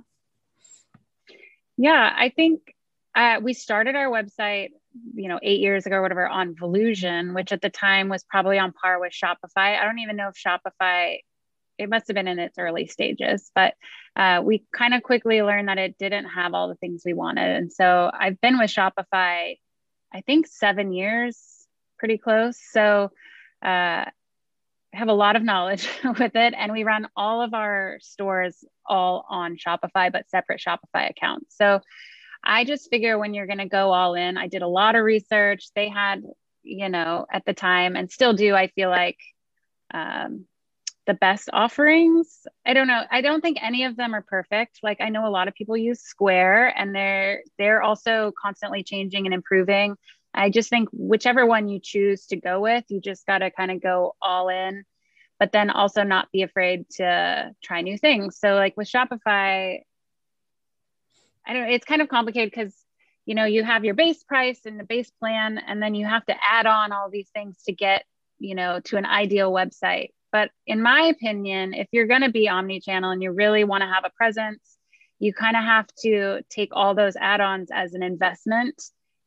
Yeah, 1.78 2.12
I 2.14 2.28
think 2.28 2.74
uh, 3.14 3.40
we 3.42 3.54
started 3.54 3.96
our 3.96 4.08
website, 4.08 4.72
you 5.14 5.28
know, 5.28 5.38
eight 5.42 5.60
years 5.60 5.86
ago 5.86 5.96
or 5.96 6.02
whatever 6.02 6.28
on 6.28 6.54
Volusion, 6.54 7.34
which 7.34 7.52
at 7.52 7.62
the 7.62 7.70
time 7.70 8.08
was 8.08 8.24
probably 8.24 8.58
on 8.58 8.72
par 8.72 9.00
with 9.00 9.12
Shopify. 9.12 9.78
I 9.78 9.84
don't 9.84 9.98
even 9.98 10.16
know 10.16 10.28
if 10.28 10.34
Shopify 10.34 11.18
it 11.78 11.90
must 11.90 12.08
have 12.08 12.14
been 12.14 12.28
in 12.28 12.38
its 12.38 12.58
early 12.58 12.86
stages, 12.86 13.50
but 13.54 13.74
uh, 14.14 14.40
we 14.42 14.64
kind 14.72 14.94
of 14.94 15.02
quickly 15.02 15.42
learned 15.42 15.68
that 15.68 15.78
it 15.78 15.98
didn't 15.98 16.26
have 16.26 16.54
all 16.54 16.68
the 16.68 16.74
things 16.76 17.02
we 17.04 17.12
wanted. 17.12 17.50
And 17.56 17.72
so 17.72 18.10
I've 18.12 18.40
been 18.40 18.58
with 18.58 18.70
Shopify, 18.70 19.58
I 20.12 20.20
think 20.24 20.46
seven 20.46 20.92
years, 20.92 21.38
pretty 21.98 22.18
close. 22.18 22.58
So 22.70 23.10
uh, 23.62 24.04
have 24.92 25.08
a 25.08 25.12
lot 25.12 25.36
of 25.36 25.42
knowledge 25.42 25.88
with 26.18 26.34
it. 26.34 26.54
And 26.56 26.72
we 26.72 26.84
run 26.84 27.08
all 27.16 27.42
of 27.42 27.52
our 27.52 27.98
stores 28.00 28.64
all 28.86 29.26
on 29.28 29.56
Shopify, 29.56 30.10
but 30.10 30.30
separate 30.30 30.62
Shopify 30.66 31.10
accounts. 31.10 31.56
So 31.56 31.80
I 32.46 32.64
just 32.64 32.88
figure 32.90 33.18
when 33.18 33.34
you're 33.34 33.46
going 33.46 33.58
to 33.58 33.66
go 33.66 33.92
all 33.92 34.14
in, 34.14 34.38
I 34.38 34.46
did 34.46 34.62
a 34.62 34.68
lot 34.68 34.94
of 34.94 35.04
research. 35.04 35.68
They 35.74 35.88
had, 35.88 36.22
you 36.62 36.88
know, 36.88 37.26
at 37.30 37.44
the 37.44 37.54
time 37.54 37.96
and 37.96 38.10
still 38.10 38.32
do, 38.32 38.54
I 38.54 38.68
feel 38.68 38.88
like, 38.88 39.18
um, 39.92 40.46
the 41.06 41.14
best 41.14 41.48
offerings. 41.52 42.46
I 42.66 42.74
don't 42.74 42.88
know. 42.88 43.02
I 43.10 43.20
don't 43.20 43.40
think 43.40 43.58
any 43.62 43.84
of 43.84 43.96
them 43.96 44.14
are 44.14 44.22
perfect. 44.22 44.80
Like 44.82 45.00
I 45.00 45.08
know 45.08 45.26
a 45.26 45.30
lot 45.30 45.48
of 45.48 45.54
people 45.54 45.76
use 45.76 46.00
Square 46.00 46.74
and 46.76 46.94
they're 46.94 47.42
they're 47.58 47.82
also 47.82 48.32
constantly 48.40 48.82
changing 48.82 49.24
and 49.24 49.34
improving. 49.34 49.96
I 50.34 50.50
just 50.50 50.68
think 50.68 50.88
whichever 50.92 51.46
one 51.46 51.68
you 51.68 51.80
choose 51.82 52.26
to 52.26 52.36
go 52.36 52.60
with, 52.60 52.84
you 52.88 53.00
just 53.00 53.24
got 53.24 53.38
to 53.38 53.50
kind 53.50 53.70
of 53.70 53.80
go 53.80 54.16
all 54.20 54.48
in, 54.48 54.84
but 55.38 55.52
then 55.52 55.70
also 55.70 56.02
not 56.02 56.30
be 56.32 56.42
afraid 56.42 56.90
to 56.96 57.52
try 57.62 57.80
new 57.80 57.96
things. 57.96 58.38
So 58.38 58.54
like 58.54 58.76
with 58.76 58.88
Shopify, 58.88 59.78
I 61.46 61.52
don't 61.52 61.62
know, 61.62 61.72
it's 61.72 61.84
kind 61.84 62.02
of 62.02 62.08
complicated 62.08 62.50
because 62.50 62.74
you 63.24 63.34
know, 63.34 63.44
you 63.44 63.64
have 63.64 63.84
your 63.84 63.94
base 63.94 64.22
price 64.22 64.66
and 64.66 64.78
the 64.78 64.84
base 64.84 65.10
plan 65.10 65.58
and 65.58 65.82
then 65.82 65.96
you 65.96 66.06
have 66.06 66.24
to 66.26 66.34
add 66.48 66.64
on 66.66 66.92
all 66.92 67.10
these 67.10 67.28
things 67.30 67.60
to 67.64 67.72
get, 67.72 68.04
you 68.38 68.54
know, 68.54 68.78
to 68.84 68.96
an 68.96 69.04
ideal 69.04 69.50
website 69.50 70.10
but 70.36 70.50
in 70.66 70.82
my 70.82 71.00
opinion, 71.04 71.72
if 71.72 71.88
you're 71.92 72.06
going 72.06 72.20
to 72.20 72.30
be 72.30 72.46
omni 72.46 72.80
channel 72.80 73.10
and 73.10 73.22
you 73.22 73.32
really 73.32 73.64
want 73.64 73.80
to 73.80 73.86
have 73.88 74.04
a 74.04 74.10
presence, 74.10 74.76
you 75.18 75.32
kind 75.32 75.56
of 75.56 75.64
have 75.64 75.86
to 76.02 76.42
take 76.50 76.70
all 76.72 76.94
those 76.94 77.16
add 77.16 77.40
ons 77.40 77.70
as 77.72 77.94
an 77.94 78.02
investment 78.02 78.82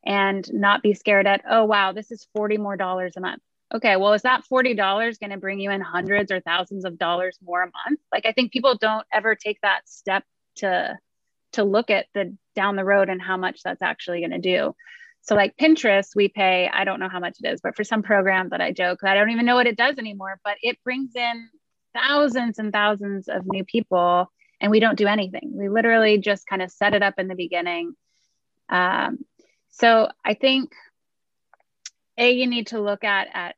and 0.06 0.48
not 0.52 0.84
be 0.84 0.94
scared 0.94 1.26
at, 1.26 1.42
oh, 1.50 1.64
wow, 1.64 1.90
this 1.90 2.12
is 2.12 2.28
40 2.34 2.58
more 2.58 2.76
dollars 2.76 3.14
a 3.16 3.20
month. 3.20 3.42
Okay, 3.74 3.96
well, 3.96 4.12
is 4.12 4.22
that 4.22 4.44
$40 4.48 5.18
going 5.18 5.30
to 5.30 5.36
bring 5.36 5.58
you 5.58 5.72
in 5.72 5.80
hundreds 5.80 6.30
or 6.30 6.40
thousands 6.40 6.84
of 6.84 6.96
dollars 6.96 7.38
more 7.42 7.62
a 7.62 7.66
month? 7.66 7.98
Like, 8.12 8.24
I 8.24 8.30
think 8.30 8.52
people 8.52 8.76
don't 8.76 9.06
ever 9.12 9.34
take 9.34 9.60
that 9.62 9.88
step 9.88 10.22
to 10.56 10.96
to 11.52 11.64
look 11.64 11.90
at 11.90 12.06
the 12.14 12.36
down 12.54 12.76
the 12.76 12.84
road 12.84 13.08
and 13.08 13.20
how 13.20 13.36
much 13.36 13.62
that's 13.62 13.82
actually 13.82 14.20
going 14.20 14.30
to 14.30 14.38
do. 14.38 14.74
So 15.22 15.34
like 15.34 15.56
Pinterest, 15.56 16.16
we 16.16 16.28
pay, 16.28 16.68
I 16.72 16.84
don't 16.84 17.00
know 17.00 17.08
how 17.08 17.20
much 17.20 17.36
it 17.42 17.48
is, 17.48 17.60
but 17.60 17.76
for 17.76 17.84
some 17.84 18.02
program 18.02 18.48
that 18.50 18.60
I 18.60 18.72
joke, 18.72 19.00
I 19.04 19.14
don't 19.14 19.30
even 19.30 19.46
know 19.46 19.54
what 19.54 19.66
it 19.66 19.76
does 19.76 19.98
anymore, 19.98 20.40
but 20.44 20.56
it 20.62 20.78
brings 20.82 21.14
in 21.14 21.48
thousands 21.94 22.58
and 22.58 22.72
thousands 22.72 23.28
of 23.28 23.46
new 23.46 23.64
people 23.64 24.30
and 24.60 24.70
we 24.70 24.80
don't 24.80 24.98
do 24.98 25.06
anything. 25.06 25.52
We 25.54 25.68
literally 25.68 26.18
just 26.18 26.46
kind 26.46 26.62
of 26.62 26.70
set 26.70 26.94
it 26.94 27.02
up 27.02 27.14
in 27.18 27.28
the 27.28 27.34
beginning. 27.34 27.94
Um, 28.68 29.18
so 29.70 30.08
I 30.24 30.34
think 30.34 30.72
a 32.18 32.30
you 32.32 32.46
need 32.46 32.68
to 32.68 32.80
look 32.80 33.04
at 33.04 33.28
at 33.32 33.56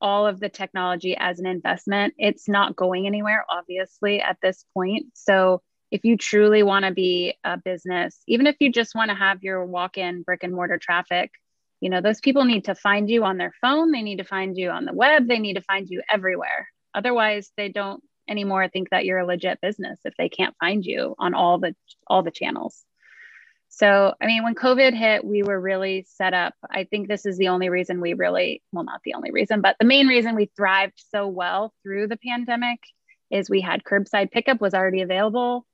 all 0.00 0.26
of 0.26 0.40
the 0.40 0.48
technology 0.48 1.16
as 1.16 1.38
an 1.38 1.46
investment. 1.46 2.14
It's 2.18 2.48
not 2.48 2.74
going 2.74 3.06
anywhere, 3.06 3.44
obviously, 3.48 4.20
at 4.20 4.38
this 4.42 4.64
point. 4.74 5.06
So 5.14 5.62
if 5.90 6.04
you 6.04 6.16
truly 6.16 6.62
want 6.62 6.84
to 6.84 6.92
be 6.92 7.34
a 7.44 7.56
business, 7.56 8.20
even 8.28 8.46
if 8.46 8.56
you 8.60 8.70
just 8.70 8.94
want 8.94 9.10
to 9.10 9.16
have 9.16 9.42
your 9.42 9.64
walk 9.64 9.98
in 9.98 10.22
brick 10.22 10.42
and 10.42 10.54
mortar 10.54 10.78
traffic, 10.78 11.32
you 11.80 11.90
know, 11.90 12.00
those 12.00 12.20
people 12.20 12.44
need 12.44 12.64
to 12.64 12.74
find 12.74 13.08
you 13.08 13.24
on 13.24 13.38
their 13.38 13.52
phone. 13.60 13.90
They 13.90 14.02
need 14.02 14.18
to 14.18 14.24
find 14.24 14.56
you 14.56 14.70
on 14.70 14.84
the 14.84 14.92
web. 14.92 15.26
They 15.26 15.38
need 15.38 15.54
to 15.54 15.62
find 15.62 15.88
you 15.88 16.02
everywhere. 16.10 16.68
Otherwise, 16.94 17.50
they 17.56 17.68
don't 17.68 18.02
anymore 18.28 18.68
think 18.68 18.90
that 18.90 19.04
you're 19.04 19.18
a 19.18 19.26
legit 19.26 19.60
business 19.60 19.98
if 20.04 20.14
they 20.16 20.28
can't 20.28 20.54
find 20.60 20.84
you 20.84 21.14
on 21.18 21.34
all 21.34 21.58
the 21.58 21.74
all 22.06 22.22
the 22.22 22.30
channels. 22.30 22.84
So, 23.72 24.14
I 24.20 24.26
mean, 24.26 24.42
when 24.42 24.56
COVID 24.56 24.94
hit, 24.94 25.24
we 25.24 25.42
were 25.42 25.58
really 25.58 26.04
set 26.08 26.34
up. 26.34 26.54
I 26.68 26.84
think 26.84 27.08
this 27.08 27.24
is 27.24 27.38
the 27.38 27.48
only 27.48 27.68
reason 27.68 28.00
we 28.00 28.14
really, 28.14 28.62
well, 28.72 28.84
not 28.84 29.00
the 29.04 29.14
only 29.14 29.30
reason, 29.30 29.60
but 29.60 29.76
the 29.78 29.86
main 29.86 30.08
reason 30.08 30.34
we 30.34 30.50
thrived 30.56 31.02
so 31.12 31.28
well 31.28 31.72
through 31.82 32.08
the 32.08 32.16
pandemic 32.16 32.80
is 33.30 33.48
we 33.48 33.60
had 33.60 33.84
curbside 33.84 34.32
pickup 34.32 34.60
was 34.60 34.74
already 34.74 35.02
available. 35.02 35.64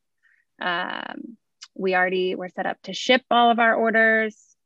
Um, 0.61 1.37
we 1.75 1.95
already 1.95 2.35
were 2.35 2.49
set 2.49 2.67
up 2.67 2.79
to 2.83 2.93
ship 2.93 3.23
all 3.31 3.51
of 3.51 3.59
our 3.59 3.75
orders 3.75 4.57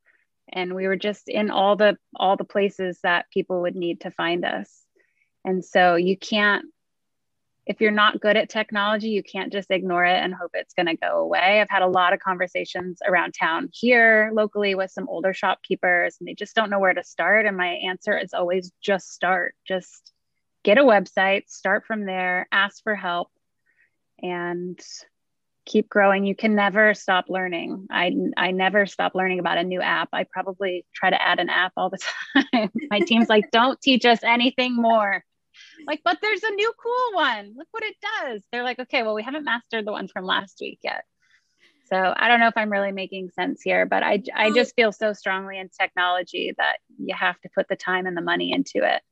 and 0.53 0.74
we 0.74 0.87
were 0.87 0.96
just 0.96 1.29
in 1.29 1.50
all 1.50 1.76
the 1.76 1.96
all 2.16 2.37
the 2.37 2.44
places 2.44 2.98
that 3.03 3.31
people 3.33 3.62
would 3.62 3.76
need 3.76 4.03
to 4.03 4.11
find 4.11 4.44
us. 4.44 4.85
And 5.44 5.64
so 5.64 5.96
you 5.96 6.16
can't 6.16 6.66
if 7.66 7.81
you're 7.81 7.90
not 7.92 8.20
good 8.20 8.37
at 8.37 8.48
technology 8.48 9.11
you 9.11 9.22
can't 9.22 9.53
just 9.53 9.70
ignore 9.70 10.05
it 10.05 10.16
and 10.22 10.35
hope 10.35 10.50
it's 10.55 10.74
going 10.74 10.87
to 10.87 10.96
go 10.96 11.20
away. 11.20 11.61
I've 11.61 11.70
had 11.70 11.83
a 11.83 11.88
lot 11.88 12.12
of 12.12 12.20
conversations 12.20 12.98
around 13.07 13.33
town 13.33 13.68
here 13.72 14.31
locally 14.33 14.74
with 14.74 14.90
some 14.90 15.09
older 15.09 15.33
shopkeepers 15.33 16.16
and 16.18 16.29
they 16.29 16.35
just 16.35 16.55
don't 16.55 16.70
know 16.70 16.81
where 16.81 16.94
to 16.94 17.05
start 17.05 17.46
and 17.46 17.57
my 17.57 17.68
answer 17.68 18.16
is 18.16 18.35
always 18.35 18.72
just 18.83 19.12
start. 19.12 19.55
Just 19.66 20.12
get 20.62 20.79
a 20.79 20.83
website 20.83 21.48
start 21.48 21.85
from 21.87 22.05
there 22.05 22.46
ask 22.53 22.83
for 22.83 22.94
help 22.94 23.31
and 24.22 24.79
keep 25.70 25.88
growing. 25.88 26.26
You 26.26 26.35
can 26.35 26.54
never 26.56 26.94
stop 26.94 27.26
learning. 27.28 27.87
I 27.90 28.12
I 28.37 28.50
never 28.50 28.87
stop 28.87 29.14
learning 29.14 29.38
about 29.38 29.59
a 29.59 29.62
new 29.62 29.80
app. 29.80 30.09
I 30.12 30.24
probably 30.24 30.85
try 30.92 31.11
to 31.11 31.22
add 31.22 31.38
an 31.38 31.48
app 31.48 31.72
all 31.76 31.90
the 31.90 31.98
time. 32.52 32.70
My 32.90 32.98
team's 33.00 33.28
like, 33.28 33.50
"Don't 33.52 33.80
teach 33.80 34.04
us 34.04 34.20
anything 34.24 34.74
more." 34.74 35.24
Like, 35.87 36.00
but 36.04 36.18
there's 36.20 36.42
a 36.42 36.50
new 36.50 36.72
cool 36.83 37.14
one. 37.14 37.54
Look 37.56 37.68
what 37.70 37.85
it 37.85 37.94
does. 38.20 38.42
They're 38.50 38.64
like, 38.64 38.80
"Okay, 38.80 39.02
well, 39.02 39.14
we 39.14 39.22
haven't 39.22 39.44
mastered 39.44 39.87
the 39.87 39.92
one 39.92 40.09
from 40.09 40.24
last 40.24 40.59
week 40.61 40.80
yet." 40.83 41.04
So 41.88 42.14
I 42.16 42.28
don't 42.28 42.40
know 42.40 42.48
if 42.48 42.56
I'm 42.56 42.70
really 42.70 42.92
making 42.92 43.30
sense 43.30 43.62
here, 43.62 43.87
but 43.87 44.02
I 44.02 44.22
I 44.35 44.50
just 44.50 44.74
feel 44.74 44.92
so 44.92 45.12
strongly 45.12 45.59
in 45.59 45.68
technology 45.68 46.52
that 46.59 46.78
you 46.98 47.14
have 47.14 47.40
to 47.42 47.48
put 47.54 47.68
the 47.68 47.76
time 47.76 48.06
and 48.06 48.16
the 48.16 48.22
money 48.22 48.52
into 48.52 48.78
it. 48.83 49.02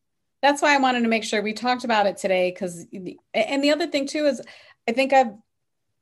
That's 0.43 0.63
why 0.63 0.75
I 0.75 0.79
wanted 0.79 1.03
to 1.03 1.09
make 1.09 1.25
sure 1.25 1.43
we 1.43 1.53
talked 1.53 1.85
about 1.85 2.07
it 2.07 2.17
today 2.17 2.51
because 2.51 2.87
and 3.35 3.63
the 3.63 3.71
other 3.71 3.87
thing 3.87 4.07
too 4.07 4.27
is 4.27 4.41
I 4.89 4.93
think 4.93 5.13
I've 5.13 5.33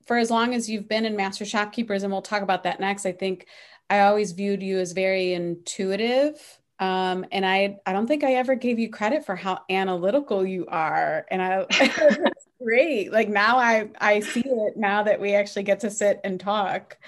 for 0.07 0.17
as 0.17 0.31
long 0.31 0.55
as 0.55 0.69
you've 0.69 0.89
been 0.89 1.05
in 1.05 1.17
master 1.17 1.45
shopkeepers 1.45 2.03
and 2.03 2.13
we'll 2.13 2.23
talk 2.23 2.43
about 2.43 2.63
that 2.65 2.81
next 2.81 3.07
i 3.07 3.13
think 3.13 3.47
i 3.91 4.01
always 4.01 4.33
viewed 4.33 4.63
you 4.63 4.79
as 4.79 4.93
very 4.93 5.33
intuitive. 5.33 6.35
Um, 6.79 7.25
and 7.33 7.47
i 7.47 7.79
i 7.87 7.93
don't 7.93 8.07
think 8.07 8.23
i 8.23 8.35
ever 8.35 8.55
gave 8.55 8.79
you 8.79 8.91
credit 8.91 9.25
for 9.25 9.35
how 9.35 9.61
analytical 9.71 10.47
you 10.47 10.67
are 10.67 11.25
and 11.31 11.41
i 11.41 11.65
it's 11.71 12.47
great. 12.63 13.13
Like 13.13 13.29
now 13.29 13.59
i 13.59 13.89
i 14.01 14.21
see 14.21 14.45
it 14.45 14.77
now 14.77 15.03
that 15.03 15.21
we 15.21 15.35
actually 15.35 15.63
get 15.63 15.81
to 15.81 15.91
sit 15.91 16.21
and 16.25 16.39
talk. 16.39 16.99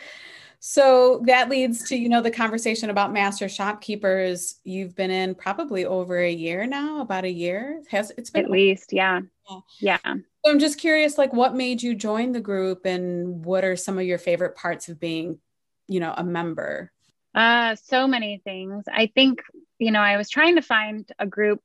So 0.60 1.22
that 1.26 1.48
leads 1.48 1.88
to 1.88 1.96
you 1.96 2.08
know 2.08 2.22
the 2.22 2.30
conversation 2.30 2.90
about 2.90 3.12
master 3.12 3.48
shopkeepers. 3.48 4.56
You've 4.64 4.96
been 4.96 5.10
in 5.10 5.34
probably 5.34 5.84
over 5.84 6.18
a 6.18 6.30
year 6.30 6.66
now 6.66 7.00
about 7.00 7.24
a 7.24 7.30
year. 7.30 7.82
Has 7.90 8.12
it's 8.16 8.30
been 8.30 8.44
at 8.44 8.50
least 8.50 8.92
yeah. 8.92 9.20
Yeah, 9.48 9.60
yeah. 9.80 10.14
I'm 10.48 10.58
just 10.58 10.78
curious, 10.78 11.18
like, 11.18 11.32
what 11.32 11.54
made 11.54 11.82
you 11.82 11.94
join 11.94 12.32
the 12.32 12.40
group, 12.40 12.84
and 12.84 13.44
what 13.44 13.64
are 13.64 13.76
some 13.76 13.98
of 13.98 14.04
your 14.04 14.18
favorite 14.18 14.56
parts 14.56 14.88
of 14.88 15.00
being, 15.00 15.38
you 15.86 16.00
know, 16.00 16.14
a 16.16 16.24
member? 16.24 16.92
Uh, 17.34 17.76
so 17.76 18.06
many 18.06 18.40
things. 18.44 18.84
I 18.92 19.10
think, 19.14 19.42
you 19.78 19.90
know, 19.90 20.00
I 20.00 20.16
was 20.16 20.28
trying 20.28 20.56
to 20.56 20.62
find 20.62 21.10
a 21.18 21.26
group 21.26 21.60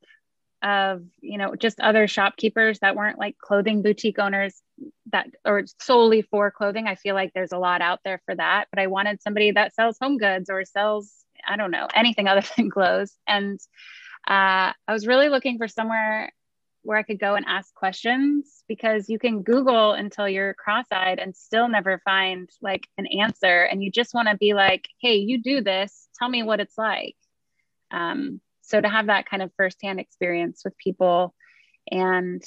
of 0.63 1.03
you 1.19 1.37
know 1.37 1.55
just 1.55 1.79
other 1.81 2.07
shopkeepers 2.07 2.79
that 2.79 2.95
weren't 2.95 3.19
like 3.19 3.37
clothing 3.37 3.81
boutique 3.81 4.17
owners 4.17 4.61
that 5.11 5.27
or 5.45 5.63
solely 5.79 6.21
for 6.21 6.49
clothing 6.49 6.87
i 6.87 6.95
feel 6.95 7.13
like 7.13 7.33
there's 7.33 7.51
a 7.51 7.57
lot 7.57 7.81
out 7.81 7.99
there 8.05 8.21
for 8.25 8.33
that 8.33 8.67
but 8.71 8.79
i 8.79 8.87
wanted 8.87 9.21
somebody 9.21 9.51
that 9.51 9.75
sells 9.75 9.97
home 9.99 10.17
goods 10.17 10.49
or 10.49 10.63
sells 10.63 11.13
i 11.45 11.57
don't 11.57 11.71
know 11.71 11.87
anything 11.93 12.27
other 12.27 12.43
than 12.57 12.69
clothes 12.69 13.13
and 13.27 13.59
uh, 14.25 14.71
i 14.87 14.93
was 14.93 15.05
really 15.05 15.27
looking 15.27 15.57
for 15.57 15.67
somewhere 15.67 16.31
where 16.83 16.97
i 16.97 17.03
could 17.03 17.19
go 17.19 17.35
and 17.35 17.45
ask 17.47 17.73
questions 17.73 18.63
because 18.67 19.09
you 19.09 19.17
can 19.17 19.41
google 19.41 19.93
until 19.93 20.27
you're 20.27 20.53
cross-eyed 20.53 21.19
and 21.19 21.35
still 21.35 21.67
never 21.67 22.01
find 22.05 22.49
like 22.61 22.87
an 22.97 23.07
answer. 23.07 23.63
And 23.63 23.83
you 23.83 23.91
just 23.91 24.13
want 24.13 24.27
to 24.29 24.37
be 24.37 24.53
like 24.53 24.87
hey 24.99 25.15
you 25.15 25.41
do 25.41 25.61
this. 25.61 26.07
Tell 26.17 26.29
me 26.29 26.43
what 26.43 26.59
it's 26.59 26.77
like. 26.77 27.15
Um, 27.91 28.41
so 28.61 28.79
to 28.79 28.89
have 28.89 29.07
that 29.07 29.27
kind 29.27 29.43
of 29.43 29.51
firsthand 29.57 29.99
experience 29.99 30.61
with 30.63 30.77
people 30.77 31.33
and 31.91 32.43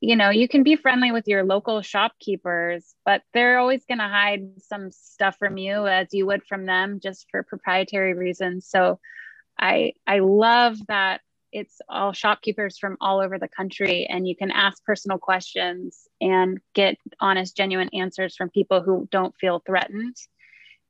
you 0.00 0.16
know 0.16 0.30
you 0.30 0.48
can 0.48 0.62
be 0.62 0.76
friendly 0.76 1.12
with 1.12 1.28
your 1.28 1.44
local 1.44 1.80
shopkeepers 1.82 2.94
but 3.04 3.22
they're 3.32 3.58
always 3.58 3.84
going 3.86 3.98
to 3.98 4.08
hide 4.08 4.60
some 4.68 4.90
stuff 4.90 5.36
from 5.38 5.56
you 5.56 5.86
as 5.86 6.08
you 6.12 6.26
would 6.26 6.42
from 6.44 6.66
them 6.66 7.00
just 7.00 7.26
for 7.30 7.42
proprietary 7.42 8.14
reasons. 8.14 8.66
So 8.68 8.98
i 9.58 9.92
i 10.06 10.20
love 10.20 10.78
that 10.88 11.20
it's 11.52 11.80
all 11.88 12.12
shopkeepers 12.12 12.78
from 12.78 12.96
all 13.00 13.20
over 13.20 13.38
the 13.38 13.48
country 13.48 14.06
and 14.06 14.26
you 14.26 14.36
can 14.36 14.50
ask 14.50 14.84
personal 14.84 15.18
questions 15.18 16.06
and 16.20 16.58
get 16.74 16.96
honest 17.20 17.56
genuine 17.56 17.90
answers 17.92 18.36
from 18.36 18.50
people 18.50 18.82
who 18.82 19.08
don't 19.10 19.34
feel 19.36 19.62
threatened 19.66 20.16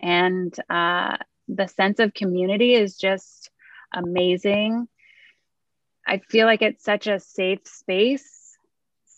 and 0.00 0.54
uh, 0.68 1.16
the 1.48 1.66
sense 1.66 1.98
of 1.98 2.14
community 2.14 2.74
is 2.74 2.96
just 2.96 3.50
amazing. 3.92 4.88
I 6.06 6.18
feel 6.18 6.46
like 6.46 6.62
it's 6.62 6.84
such 6.84 7.06
a 7.06 7.20
safe 7.20 7.66
space, 7.66 8.56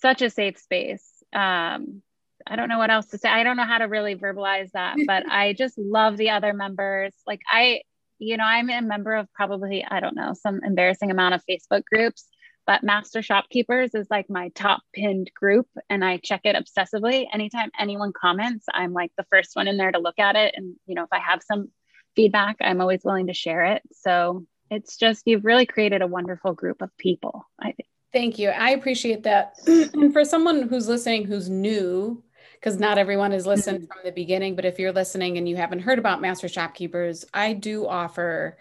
such 0.01 0.23
a 0.23 0.31
safe 0.31 0.59
space. 0.59 1.07
Um, 1.33 2.03
I 2.47 2.57
don't 2.57 2.69
know 2.69 2.79
what 2.79 2.91
else 2.91 3.07
to 3.07 3.19
say. 3.19 3.29
I 3.29 3.45
don't 3.45 3.57
know 3.57 3.65
how 3.65 3.79
to 3.79 3.85
really 3.85 4.17
verbalize 4.17 4.71
that, 4.73 4.97
but 5.07 5.25
I 5.31 5.53
just 5.53 5.79
love 5.79 6.17
the 6.17 6.31
other 6.31 6.53
members. 6.53 7.13
Like 7.27 7.41
I, 7.51 7.83
you 8.23 8.37
know, 8.37 8.45
I'm 8.45 8.71
a 8.71 8.81
member 8.83 9.15
of 9.15 9.29
probably, 9.35 9.85
I 9.85 10.01
don't 10.01 10.17
know, 10.17 10.35
some 10.35 10.61
embarrassing 10.65 11.11
amount 11.11 11.35
of 11.35 11.43
Facebook 11.49 11.83
groups, 11.85 12.27
but 12.67 12.83
Master 12.83 13.23
Shopkeepers 13.23 13.95
is 13.95 14.07
like 14.11 14.31
my 14.31 14.51
top 14.55 14.83
pinned 14.95 15.31
group 15.35 15.67
and 15.91 16.05
I 16.05 16.19
check 16.19 16.43
it 16.45 16.57
obsessively. 16.57 17.27
Anytime 17.33 17.71
anyone 17.79 18.13
comments, 18.13 18.67
I'm 18.73 18.93
like 18.93 19.11
the 19.19 19.27
first 19.31 19.51
one 19.55 19.69
in 19.69 19.77
there 19.77 19.93
to 19.93 19.99
look 19.99 20.19
at 20.19 20.37
it. 20.37 20.55
And, 20.57 20.77
you 20.87 20.95
know, 20.95 21.03
if 21.03 21.13
I 21.13 21.19
have 21.19 21.43
some 21.43 21.71
feedback, 22.15 22.57
I'm 22.61 22.81
always 22.81 23.03
willing 23.05 23.27
to 23.27 23.35
share 23.35 23.65
it. 23.65 23.83
So 23.93 24.47
it's 24.73 24.97
just 24.97 25.23
you've 25.27 25.45
really 25.45 25.67
created 25.67 26.01
a 26.03 26.07
wonderful 26.07 26.55
group 26.55 26.81
of 26.83 26.91
people 26.97 27.47
i 27.61 27.67
think 27.67 27.89
thank 28.13 28.39
you 28.39 28.49
i 28.49 28.71
appreciate 28.71 29.23
that 29.23 29.55
and 29.67 30.13
for 30.13 30.25
someone 30.25 30.63
who's 30.69 30.89
listening 30.89 31.25
who's 31.25 31.51
new 31.51 32.23
because 32.63 32.79
not 32.79 32.97
everyone 32.97 33.33
has 33.33 33.47
listened 33.47 33.79
mm-hmm. 33.81 33.87
from 33.87 33.99
the 34.05 34.13
beginning 34.13 34.55
but 34.55 34.65
if 34.65 34.79
you're 34.79 34.93
listening 34.93 35.37
and 35.37 35.49
you 35.49 35.57
haven't 35.57 35.81
heard 35.81 35.99
about 35.99 36.21
master 36.21 36.49
shopkeepers 36.49 37.25
i 37.35 37.53
do 37.53 37.87
offer 37.87 38.57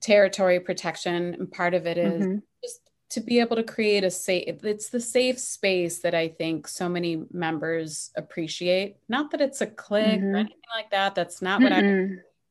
territory 0.00 0.58
protection 0.58 1.34
and 1.34 1.52
part 1.52 1.74
of 1.74 1.86
it 1.86 1.98
is 1.98 2.22
mm-hmm. 2.22 2.38
just 2.62 2.80
to 3.10 3.20
be 3.20 3.38
able 3.40 3.56
to 3.56 3.62
create 3.62 4.02
a 4.02 4.10
safe 4.10 4.64
it's 4.64 4.88
the 4.88 5.00
safe 5.00 5.38
space 5.38 6.00
that 6.00 6.14
i 6.14 6.26
think 6.26 6.66
so 6.66 6.88
many 6.88 7.24
members 7.32 8.10
appreciate 8.16 8.96
not 9.08 9.30
that 9.30 9.40
it's 9.40 9.60
a 9.60 9.66
clique 9.66 10.06
mm-hmm. 10.06 10.34
or 10.34 10.36
anything 10.36 10.58
like 10.74 10.90
that 10.90 11.14
that's 11.14 11.42
not 11.42 11.60
what 11.60 11.72
i 11.72 11.82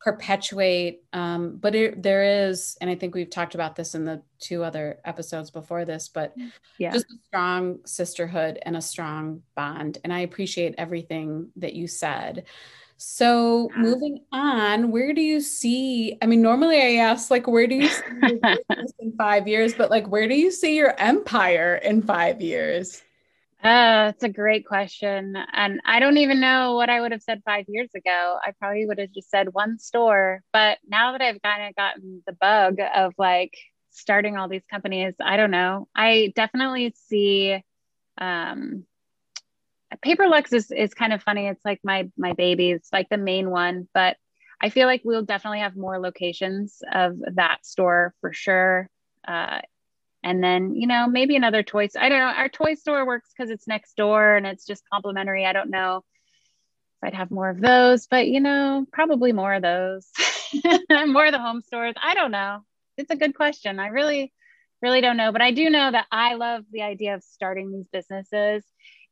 perpetuate 0.03 1.03
um, 1.13 1.55
but 1.55 1.73
it, 1.73 2.03
there 2.03 2.49
is 2.49 2.77
and 2.81 2.89
i 2.89 2.95
think 2.95 3.15
we've 3.15 3.29
talked 3.29 3.55
about 3.55 3.75
this 3.75 3.95
in 3.95 4.03
the 4.03 4.21
two 4.39 4.61
other 4.61 4.99
episodes 5.05 5.49
before 5.49 5.85
this 5.85 6.09
but 6.09 6.33
yeah. 6.77 6.91
just 6.91 7.05
a 7.05 7.15
strong 7.25 7.79
sisterhood 7.85 8.59
and 8.63 8.75
a 8.75 8.81
strong 8.81 9.41
bond. 9.55 9.99
And 10.03 10.11
i 10.13 10.19
appreciate 10.19 10.75
everything 10.77 11.49
that 11.55 11.73
you 11.73 11.87
said. 11.87 12.45
So 12.97 13.69
moving 13.75 14.19
on 14.31 14.91
where 14.91 15.13
do 15.13 15.21
you 15.21 15.41
see 15.41 16.17
i 16.21 16.25
mean 16.25 16.41
normally 16.41 16.81
i 16.81 17.03
ask 17.03 17.31
like 17.31 17.47
where 17.47 17.67
do 17.67 17.75
you 17.75 17.87
see 17.87 18.03
in 18.99 19.13
five 19.17 19.47
years? 19.47 19.73
But 19.73 19.89
like 19.89 20.07
where 20.07 20.27
do 20.27 20.35
you 20.35 20.51
see 20.51 20.75
your 20.75 20.93
empire 20.99 21.75
in 21.83 22.01
five 22.01 22.41
years 22.41 23.01
uh, 23.63 24.11
that's 24.11 24.23
a 24.23 24.29
great 24.29 24.65
question. 24.65 25.35
And 25.53 25.79
I 25.85 25.99
don't 25.99 26.17
even 26.17 26.41
know 26.41 26.75
what 26.75 26.89
I 26.89 26.99
would 26.99 27.13
have 27.13 27.21
said 27.21 27.41
five 27.45 27.65
years 27.69 27.89
ago. 27.95 28.37
I 28.45 28.51
probably 28.59 28.85
would 28.85 28.99
have 28.99 29.11
just 29.13 29.29
said 29.29 29.53
one 29.53 29.79
store. 29.79 30.41
But 30.51 30.79
now 30.87 31.13
that 31.13 31.21
I've 31.21 31.41
kind 31.41 31.69
of 31.69 31.75
gotten 31.75 32.21
the 32.27 32.33
bug 32.33 32.77
of 32.95 33.13
like 33.17 33.53
starting 33.91 34.37
all 34.37 34.49
these 34.49 34.65
companies, 34.69 35.13
I 35.23 35.37
don't 35.37 35.51
know. 35.51 35.87
I 35.95 36.33
definitely 36.35 36.93
see 37.07 37.63
um 38.19 38.85
Paperluxe 40.03 40.53
is, 40.53 40.71
is 40.71 40.93
kind 40.93 41.13
of 41.13 41.21
funny. 41.21 41.47
It's 41.47 41.63
like 41.63 41.79
my 41.83 42.09
my 42.17 42.33
baby. 42.33 42.71
It's 42.71 42.91
like 42.91 43.09
the 43.09 43.17
main 43.17 43.49
one, 43.49 43.87
but 43.93 44.17
I 44.61 44.69
feel 44.69 44.87
like 44.87 45.01
we'll 45.03 45.23
definitely 45.25 45.59
have 45.59 45.75
more 45.75 45.99
locations 45.99 46.81
of 46.91 47.17
that 47.35 47.65
store 47.65 48.13
for 48.21 48.33
sure. 48.33 48.89
Uh, 49.27 49.59
and 50.23 50.43
then 50.43 50.75
you 50.75 50.87
know 50.87 51.07
maybe 51.07 51.35
another 51.35 51.63
toy 51.63 51.87
store. 51.87 52.01
i 52.01 52.09
don't 52.09 52.19
know 52.19 52.33
our 52.33 52.49
toy 52.49 52.75
store 52.75 53.05
works 53.05 53.29
because 53.35 53.51
it's 53.51 53.67
next 53.67 53.95
door 53.95 54.35
and 54.35 54.45
it's 54.45 54.65
just 54.65 54.83
complimentary. 54.91 55.45
I 55.45 55.53
don't 55.53 55.69
know 55.69 55.97
if 55.97 57.07
i'd 57.07 57.13
have 57.13 57.31
more 57.31 57.49
of 57.49 57.59
those 57.59 58.07
but 58.07 58.27
you 58.27 58.39
know 58.39 58.85
probably 58.91 59.31
more 59.31 59.53
of 59.53 59.61
those. 59.61 60.07
More 61.07 61.25
of 61.25 61.31
the 61.31 61.39
home 61.39 61.61
stores. 61.61 61.95
I 61.99 62.13
don't 62.13 62.29
know. 62.29 62.59
It's 62.95 63.09
a 63.09 63.15
good 63.15 63.33
question. 63.35 63.79
I 63.79 63.87
really 63.87 64.31
really 64.81 65.01
don't 65.01 65.17
know 65.17 65.31
but 65.31 65.41
i 65.41 65.51
do 65.51 65.69
know 65.69 65.89
that 65.91 66.05
i 66.11 66.33
love 66.33 66.65
the 66.71 66.81
idea 66.81 67.15
of 67.15 67.23
starting 67.23 67.71
these 67.71 67.87
businesses 67.93 68.65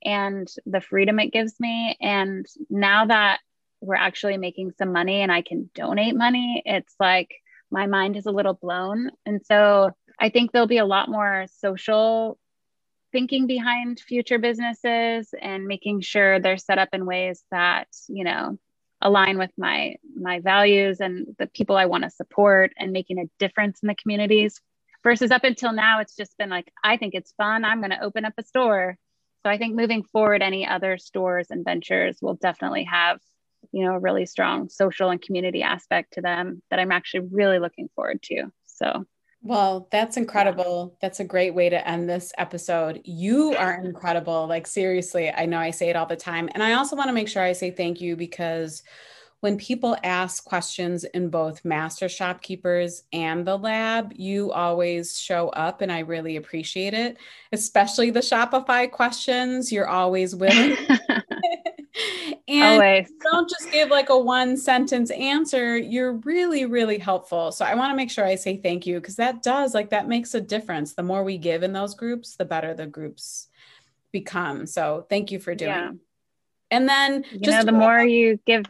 and 0.03 0.47
the 0.65 0.81
freedom 0.81 1.17
it 1.19 1.31
gives 1.31 1.59
me. 1.59 1.95
And 2.01 2.45
now 2.69 3.05
that 3.05 3.39
we're 3.79 3.95
actually 3.95 4.37
making 4.37 4.73
some 4.77 4.91
money 4.91 5.21
and 5.21 5.31
i 5.31 5.41
can 5.41 5.69
donate 5.73 6.15
money 6.15 6.61
it's 6.65 6.93
like 6.99 7.31
my 7.71 7.87
mind 7.87 8.17
is 8.17 8.25
a 8.25 8.31
little 8.31 8.53
blown. 8.53 9.11
And 9.25 9.41
so 9.45 9.91
I 10.21 10.29
think 10.29 10.51
there'll 10.51 10.67
be 10.67 10.77
a 10.77 10.85
lot 10.85 11.09
more 11.09 11.47
social 11.59 12.37
thinking 13.11 13.47
behind 13.47 13.99
future 13.99 14.37
businesses 14.37 15.33
and 15.41 15.65
making 15.65 16.01
sure 16.01 16.39
they're 16.39 16.57
set 16.57 16.77
up 16.77 16.89
in 16.93 17.07
ways 17.07 17.43
that, 17.49 17.87
you 18.07 18.23
know, 18.23 18.59
align 19.01 19.39
with 19.39 19.49
my 19.57 19.95
my 20.15 20.39
values 20.39 21.01
and 21.01 21.35
the 21.39 21.47
people 21.47 21.75
I 21.75 21.87
want 21.87 22.03
to 22.03 22.11
support 22.11 22.71
and 22.77 22.91
making 22.91 23.17
a 23.17 23.29
difference 23.39 23.79
in 23.81 23.87
the 23.87 23.95
communities. 23.95 24.61
Versus 25.03 25.31
up 25.31 25.43
until 25.43 25.73
now 25.73 25.99
it's 26.01 26.15
just 26.15 26.37
been 26.37 26.51
like 26.51 26.71
I 26.83 26.97
think 26.97 27.15
it's 27.15 27.33
fun. 27.33 27.65
I'm 27.65 27.79
going 27.79 27.89
to 27.89 28.03
open 28.03 28.23
up 28.23 28.33
a 28.37 28.43
store. 28.43 28.99
So 29.43 29.49
I 29.49 29.57
think 29.57 29.75
moving 29.75 30.03
forward 30.03 30.43
any 30.43 30.67
other 30.67 30.99
stores 30.99 31.47
and 31.49 31.65
ventures 31.65 32.19
will 32.21 32.35
definitely 32.35 32.83
have 32.83 33.19
you 33.71 33.85
know 33.85 33.95
a 33.95 33.99
really 33.99 34.27
strong 34.27 34.69
social 34.69 35.09
and 35.09 35.19
community 35.19 35.63
aspect 35.63 36.13
to 36.13 36.21
them 36.21 36.61
that 36.69 36.79
I'm 36.79 36.91
actually 36.91 37.27
really 37.31 37.57
looking 37.57 37.89
forward 37.95 38.21
to. 38.23 38.51
So 38.67 39.07
well, 39.43 39.87
that's 39.91 40.17
incredible. 40.17 40.95
That's 41.01 41.19
a 41.19 41.25
great 41.25 41.55
way 41.55 41.69
to 41.69 41.87
end 41.87 42.07
this 42.07 42.31
episode. 42.37 43.01
You 43.05 43.55
are 43.55 43.73
incredible. 43.83 44.45
Like, 44.47 44.67
seriously, 44.67 45.31
I 45.31 45.47
know 45.47 45.57
I 45.57 45.71
say 45.71 45.89
it 45.89 45.95
all 45.95 46.05
the 46.05 46.15
time. 46.15 46.47
And 46.53 46.61
I 46.61 46.73
also 46.73 46.95
want 46.95 47.09
to 47.09 47.13
make 47.13 47.27
sure 47.27 47.41
I 47.41 47.53
say 47.53 47.71
thank 47.71 47.99
you 47.99 48.15
because 48.15 48.83
when 49.39 49.57
people 49.57 49.97
ask 50.03 50.45
questions 50.45 51.03
in 51.03 51.29
both 51.29 51.65
master 51.65 52.07
shopkeepers 52.07 53.03
and 53.11 53.45
the 53.45 53.57
lab, 53.57 54.13
you 54.15 54.51
always 54.51 55.17
show 55.19 55.49
up 55.49 55.81
and 55.81 55.91
I 55.91 55.99
really 55.99 56.35
appreciate 56.35 56.93
it, 56.93 57.17
especially 57.51 58.11
the 58.11 58.19
Shopify 58.19 58.89
questions. 58.91 59.71
You're 59.71 59.89
always 59.89 60.35
willing. 60.35 60.77
And 62.51 62.81
always. 62.81 63.11
don't 63.21 63.49
just 63.49 63.71
give 63.71 63.89
like 63.89 64.09
a 64.09 64.17
one 64.17 64.57
sentence 64.57 65.11
answer. 65.11 65.77
You're 65.77 66.13
really, 66.13 66.65
really 66.65 66.97
helpful. 66.97 67.51
So 67.51 67.65
I 67.65 67.75
want 67.75 67.91
to 67.91 67.95
make 67.95 68.11
sure 68.11 68.25
I 68.25 68.35
say 68.35 68.57
thank 68.57 68.85
you 68.85 68.99
because 68.99 69.15
that 69.15 69.41
does 69.41 69.73
like 69.73 69.89
that 69.91 70.07
makes 70.07 70.33
a 70.33 70.41
difference. 70.41 70.93
The 70.93 71.03
more 71.03 71.23
we 71.23 71.37
give 71.37 71.63
in 71.63 71.73
those 71.73 71.95
groups, 71.95 72.35
the 72.35 72.45
better 72.45 72.73
the 72.73 72.87
groups 72.87 73.47
become. 74.11 74.65
So 74.65 75.05
thank 75.09 75.31
you 75.31 75.39
for 75.39 75.55
doing. 75.55 75.71
Yeah. 75.71 75.91
And 76.69 76.87
then 76.87 77.25
you 77.31 77.39
just 77.39 77.65
know, 77.65 77.71
the 77.71 77.77
more 77.77 77.99
you 77.99 78.39
give 78.45 78.65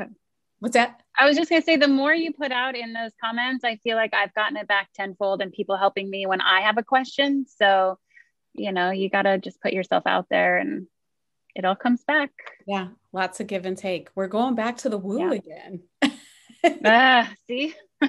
What's 0.60 0.76
that? 0.76 1.02
I 1.20 1.26
was 1.26 1.36
just 1.36 1.50
going 1.50 1.62
to 1.62 1.66
say 1.66 1.76
the 1.76 1.88
more 1.88 2.14
you 2.14 2.34
put 2.34 2.52
out 2.52 2.76
in 2.76 2.94
those 2.94 3.12
comments, 3.20 3.64
I 3.64 3.78
feel 3.78 3.96
like 3.96 4.14
I've 4.14 4.34
gotten 4.36 4.58
it 4.58 4.68
back 4.68 4.90
tenfold 4.94 5.42
and 5.42 5.52
people 5.52 5.76
helping 5.76 6.08
me 6.08 6.28
when 6.28 6.40
I 6.40 6.62
have 6.62 6.78
a 6.78 6.84
question. 6.84 7.46
So, 7.48 7.98
you 8.54 8.72
know, 8.72 8.92
you 8.92 9.10
got 9.10 9.24
to 9.24 9.40
just 9.40 9.60
put 9.60 9.74
yourself 9.74 10.04
out 10.06 10.28
there 10.30 10.58
and 10.58 10.86
it 11.56 11.66
all 11.66 11.76
comes 11.76 12.04
back. 12.04 12.32
Yeah, 12.68 12.90
lots 13.14 13.40
of 13.40 13.48
give 13.48 13.66
and 13.66 13.78
take. 13.78 14.10
We're 14.16 14.28
going 14.28 14.56
back 14.56 14.78
to 14.78 14.90
the 14.90 14.98
woo 14.98 15.20
yeah. 15.20 15.34
again. 15.34 15.82
Ah, 16.86 17.28
see? 17.48 17.74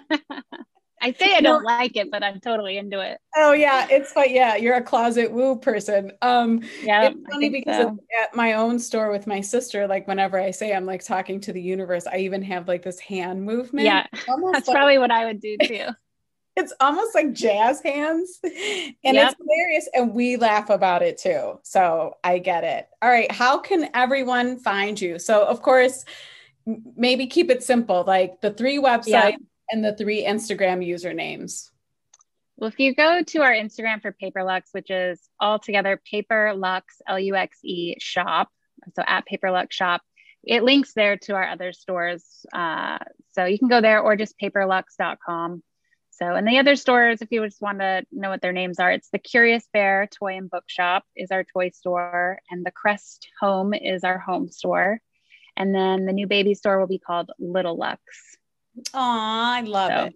I 1.03 1.13
say 1.13 1.35
I 1.35 1.41
don't 1.41 1.65
like 1.65 1.97
it, 1.97 2.13
but 2.13 2.23
I'm 2.23 2.39
totally 2.39 2.79
into 2.79 3.01
it. 3.01 3.19
Oh 3.35 3.53
yeah, 3.53 3.89
it's 3.91 4.15
like 4.15 4.31
yeah, 4.31 4.55
you're 4.55 4.77
a 4.77 4.83
closet 4.83 5.33
woo 5.33 5.57
person. 5.57 6.13
Um 6.23 6.63
yeah, 6.81 7.09
it's 7.09 7.21
funny 7.29 7.49
because 7.49 7.87
so. 7.87 7.99
at 8.23 8.37
my 8.37 8.53
own 8.53 8.79
store 8.79 9.11
with 9.11 9.27
my 9.27 9.41
sister, 9.41 9.89
like 9.89 10.07
whenever 10.07 10.39
I 10.39 10.53
say 10.53 10.73
I'm 10.73 10.87
like 10.87 11.05
talking 11.05 11.41
to 11.41 11.53
the 11.53 11.61
universe, 11.61 12.07
I 12.07 12.19
even 12.19 12.41
have 12.43 12.69
like 12.69 12.83
this 12.83 13.01
hand 13.01 13.43
movement. 13.43 13.85
Yeah, 13.85 14.07
that's 14.13 14.69
like, 14.69 14.77
probably 14.77 14.99
what 14.99 15.11
I 15.11 15.25
would 15.25 15.41
do 15.41 15.57
too. 15.59 15.87
It's 16.55 16.73
almost 16.81 17.15
like 17.15 17.33
jazz 17.33 17.81
hands 17.81 18.39
and 18.45 18.53
yep. 19.03 19.33
it's 19.33 19.37
hilarious 19.39 19.89
and 19.95 20.15
we 20.15 20.37
laugh 20.37 20.69
about 20.69 21.03
it 21.03 21.19
too 21.19 21.59
so 21.63 22.15
i 22.23 22.39
get 22.39 22.63
it 22.63 22.89
all 23.01 23.09
right 23.09 23.33
how 23.33 23.59
can 23.59 23.89
everyone 23.95 24.59
find 24.59 25.01
you 25.01 25.19
so 25.19 25.47
of 25.47 25.63
course 25.63 26.05
maybe 26.97 27.27
keep 27.27 27.51
it 27.51 27.63
simple 27.63 28.05
like 28.07 28.41
the 28.41 28.51
three 28.51 28.79
websites 28.79 29.07
yeah. 29.07 29.37
and 29.71 29.85
the 29.85 29.97
three 29.97 30.25
instagram 30.25 30.87
usernames 30.87 31.71
well 32.57 32.69
if 32.69 32.79
you 32.79 32.95
go 32.95 33.23
to 33.23 33.41
our 33.41 33.53
instagram 33.53 34.03
for 34.03 34.15
paperluxe 34.23 34.69
which 34.73 34.91
is 34.91 35.21
all 35.41 35.59
together 35.59 36.01
paperluxe 36.13 37.01
l-u-x-e 37.09 37.97
shop 37.99 38.49
so 38.95 39.03
at 39.07 39.25
paperluxe 39.27 39.73
shop 39.73 40.03
it 40.45 40.63
links 40.65 40.93
there 40.93 41.17
to 41.17 41.35
our 41.35 41.49
other 41.49 41.73
stores 41.73 42.45
uh, 42.53 42.99
so 43.31 43.45
you 43.45 43.59
can 43.59 43.69
go 43.69 43.81
there 43.81 44.01
or 44.01 44.17
just 44.17 44.39
paperluxe.com 44.39 45.63
so, 46.13 46.35
and 46.35 46.47
the 46.47 46.59
other 46.59 46.77
stores, 46.77 47.23
if 47.23 47.33
you 47.33 47.43
just 47.45 47.63
want 47.63 47.79
to 47.79 48.05
know 48.13 48.29
what 48.29 48.43
their 48.43 48.53
names 48.53 48.79
are, 48.79 48.93
it's 48.93 49.09
the 49.09 49.19
Curious 49.19 49.67
Bear 49.73 50.07
Toy 50.07 50.37
and 50.37 50.51
Bookshop 50.51 51.05
is 51.17 51.31
our 51.31 51.43
toy 51.43 51.71
store, 51.71 52.39
and 52.51 52.67
the 52.67 52.71
Crest 52.71 53.29
Home 53.41 53.73
is 53.73 54.05
our 54.05 54.19
home 54.19 54.51
store, 54.51 55.01
and 55.57 55.75
then 55.75 56.05
the 56.05 56.13
new 56.13 56.27
baby 56.27 56.53
store 56.53 56.79
will 56.79 56.87
be 56.87 56.99
called 56.99 57.31
Little 57.39 57.77
Lux. 57.77 58.03
Aw, 58.93 59.57
I 59.57 59.61
love 59.63 59.91
so, 59.91 60.05
it. 60.05 60.15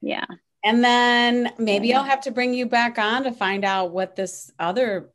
Yeah. 0.00 0.26
And 0.64 0.84
then 0.84 1.52
maybe 1.58 1.88
yeah. 1.88 1.98
I'll 1.98 2.04
have 2.04 2.20
to 2.22 2.30
bring 2.30 2.54
you 2.54 2.66
back 2.66 2.96
on 2.98 3.24
to 3.24 3.32
find 3.32 3.64
out 3.64 3.90
what 3.90 4.14
this 4.14 4.52
other 4.60 5.10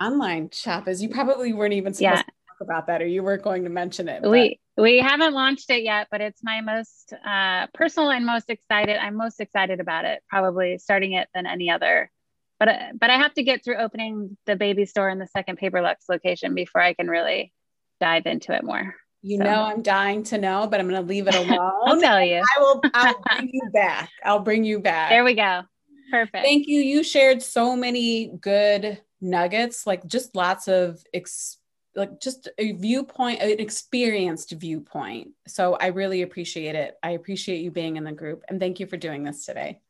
online 0.00 0.48
shop 0.50 0.88
is. 0.88 1.02
You 1.02 1.10
probably 1.10 1.52
weren't 1.52 1.74
even 1.74 1.92
supposed 1.92 2.16
yeah. 2.16 2.22
to 2.22 2.32
about 2.60 2.86
that, 2.86 3.02
or 3.02 3.06
you 3.06 3.22
weren't 3.22 3.42
going 3.42 3.64
to 3.64 3.70
mention 3.70 4.08
it. 4.08 4.22
We 4.22 4.60
we 4.76 4.98
haven't 4.98 5.34
launched 5.34 5.70
it 5.70 5.82
yet, 5.82 6.08
but 6.10 6.20
it's 6.20 6.42
my 6.42 6.60
most 6.60 7.14
uh, 7.26 7.66
personal 7.72 8.10
and 8.10 8.26
most 8.26 8.50
excited. 8.50 8.96
I'm 8.96 9.16
most 9.16 9.40
excited 9.40 9.80
about 9.80 10.04
it, 10.04 10.22
probably 10.28 10.78
starting 10.78 11.12
it 11.12 11.28
than 11.34 11.46
any 11.46 11.70
other. 11.70 12.10
But 12.58 12.68
uh, 12.68 12.78
but 12.98 13.10
I 13.10 13.18
have 13.18 13.34
to 13.34 13.42
get 13.42 13.64
through 13.64 13.76
opening 13.76 14.36
the 14.46 14.56
baby 14.56 14.86
store 14.86 15.08
in 15.08 15.18
the 15.18 15.26
second 15.26 15.58
Paperluxe 15.58 16.08
location 16.08 16.54
before 16.54 16.80
I 16.80 16.94
can 16.94 17.08
really 17.08 17.52
dive 18.00 18.26
into 18.26 18.52
it 18.54 18.64
more. 18.64 18.94
You 19.22 19.38
so. 19.38 19.44
know, 19.44 19.62
I'm 19.62 19.82
dying 19.82 20.22
to 20.24 20.38
know, 20.38 20.66
but 20.66 20.78
I'm 20.78 20.88
going 20.88 21.00
to 21.00 21.08
leave 21.08 21.26
it 21.26 21.34
alone. 21.34 21.72
I'll 21.86 22.00
tell 22.00 22.22
you. 22.22 22.36
I 22.36 22.60
will. 22.60 22.82
I'll 22.94 23.22
bring 23.36 23.50
you 23.52 23.70
back. 23.72 24.10
I'll 24.24 24.40
bring 24.40 24.64
you 24.64 24.78
back. 24.80 25.10
There 25.10 25.24
we 25.24 25.34
go. 25.34 25.62
Perfect. 26.10 26.44
Thank 26.44 26.68
you. 26.68 26.80
You 26.80 27.02
shared 27.02 27.42
so 27.42 27.74
many 27.74 28.28
good 28.40 29.00
nuggets, 29.20 29.86
like 29.86 30.06
just 30.06 30.36
lots 30.36 30.68
of 30.68 31.02
experience 31.12 31.62
like 31.96 32.20
just 32.20 32.48
a 32.58 32.72
viewpoint 32.72 33.40
an 33.40 33.58
experienced 33.58 34.52
viewpoint. 34.52 35.28
So 35.48 35.74
i 35.74 35.86
really 35.88 36.22
appreciate 36.22 36.74
it. 36.74 36.96
I 37.02 37.10
appreciate 37.10 37.60
you 37.62 37.70
being 37.70 37.96
in 37.96 38.04
the 38.04 38.12
group 38.12 38.44
and 38.48 38.60
thank 38.60 38.78
you 38.80 38.86
for 38.86 38.96
doing 38.96 39.24
this 39.24 39.44
today. 39.44 39.80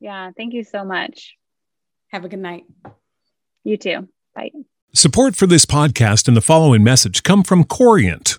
Yeah 0.00 0.30
thank 0.36 0.52
you 0.52 0.64
so 0.64 0.84
much. 0.84 1.36
Have 2.08 2.24
a 2.24 2.28
good 2.28 2.40
night. 2.40 2.64
You 3.64 3.76
too. 3.76 4.08
Bye. 4.34 4.50
Support 4.92 5.36
for 5.36 5.46
this 5.46 5.64
podcast 5.64 6.26
and 6.26 6.36
the 6.36 6.40
following 6.40 6.82
message 6.82 7.22
come 7.22 7.44
from 7.44 7.64
corient 7.64 8.38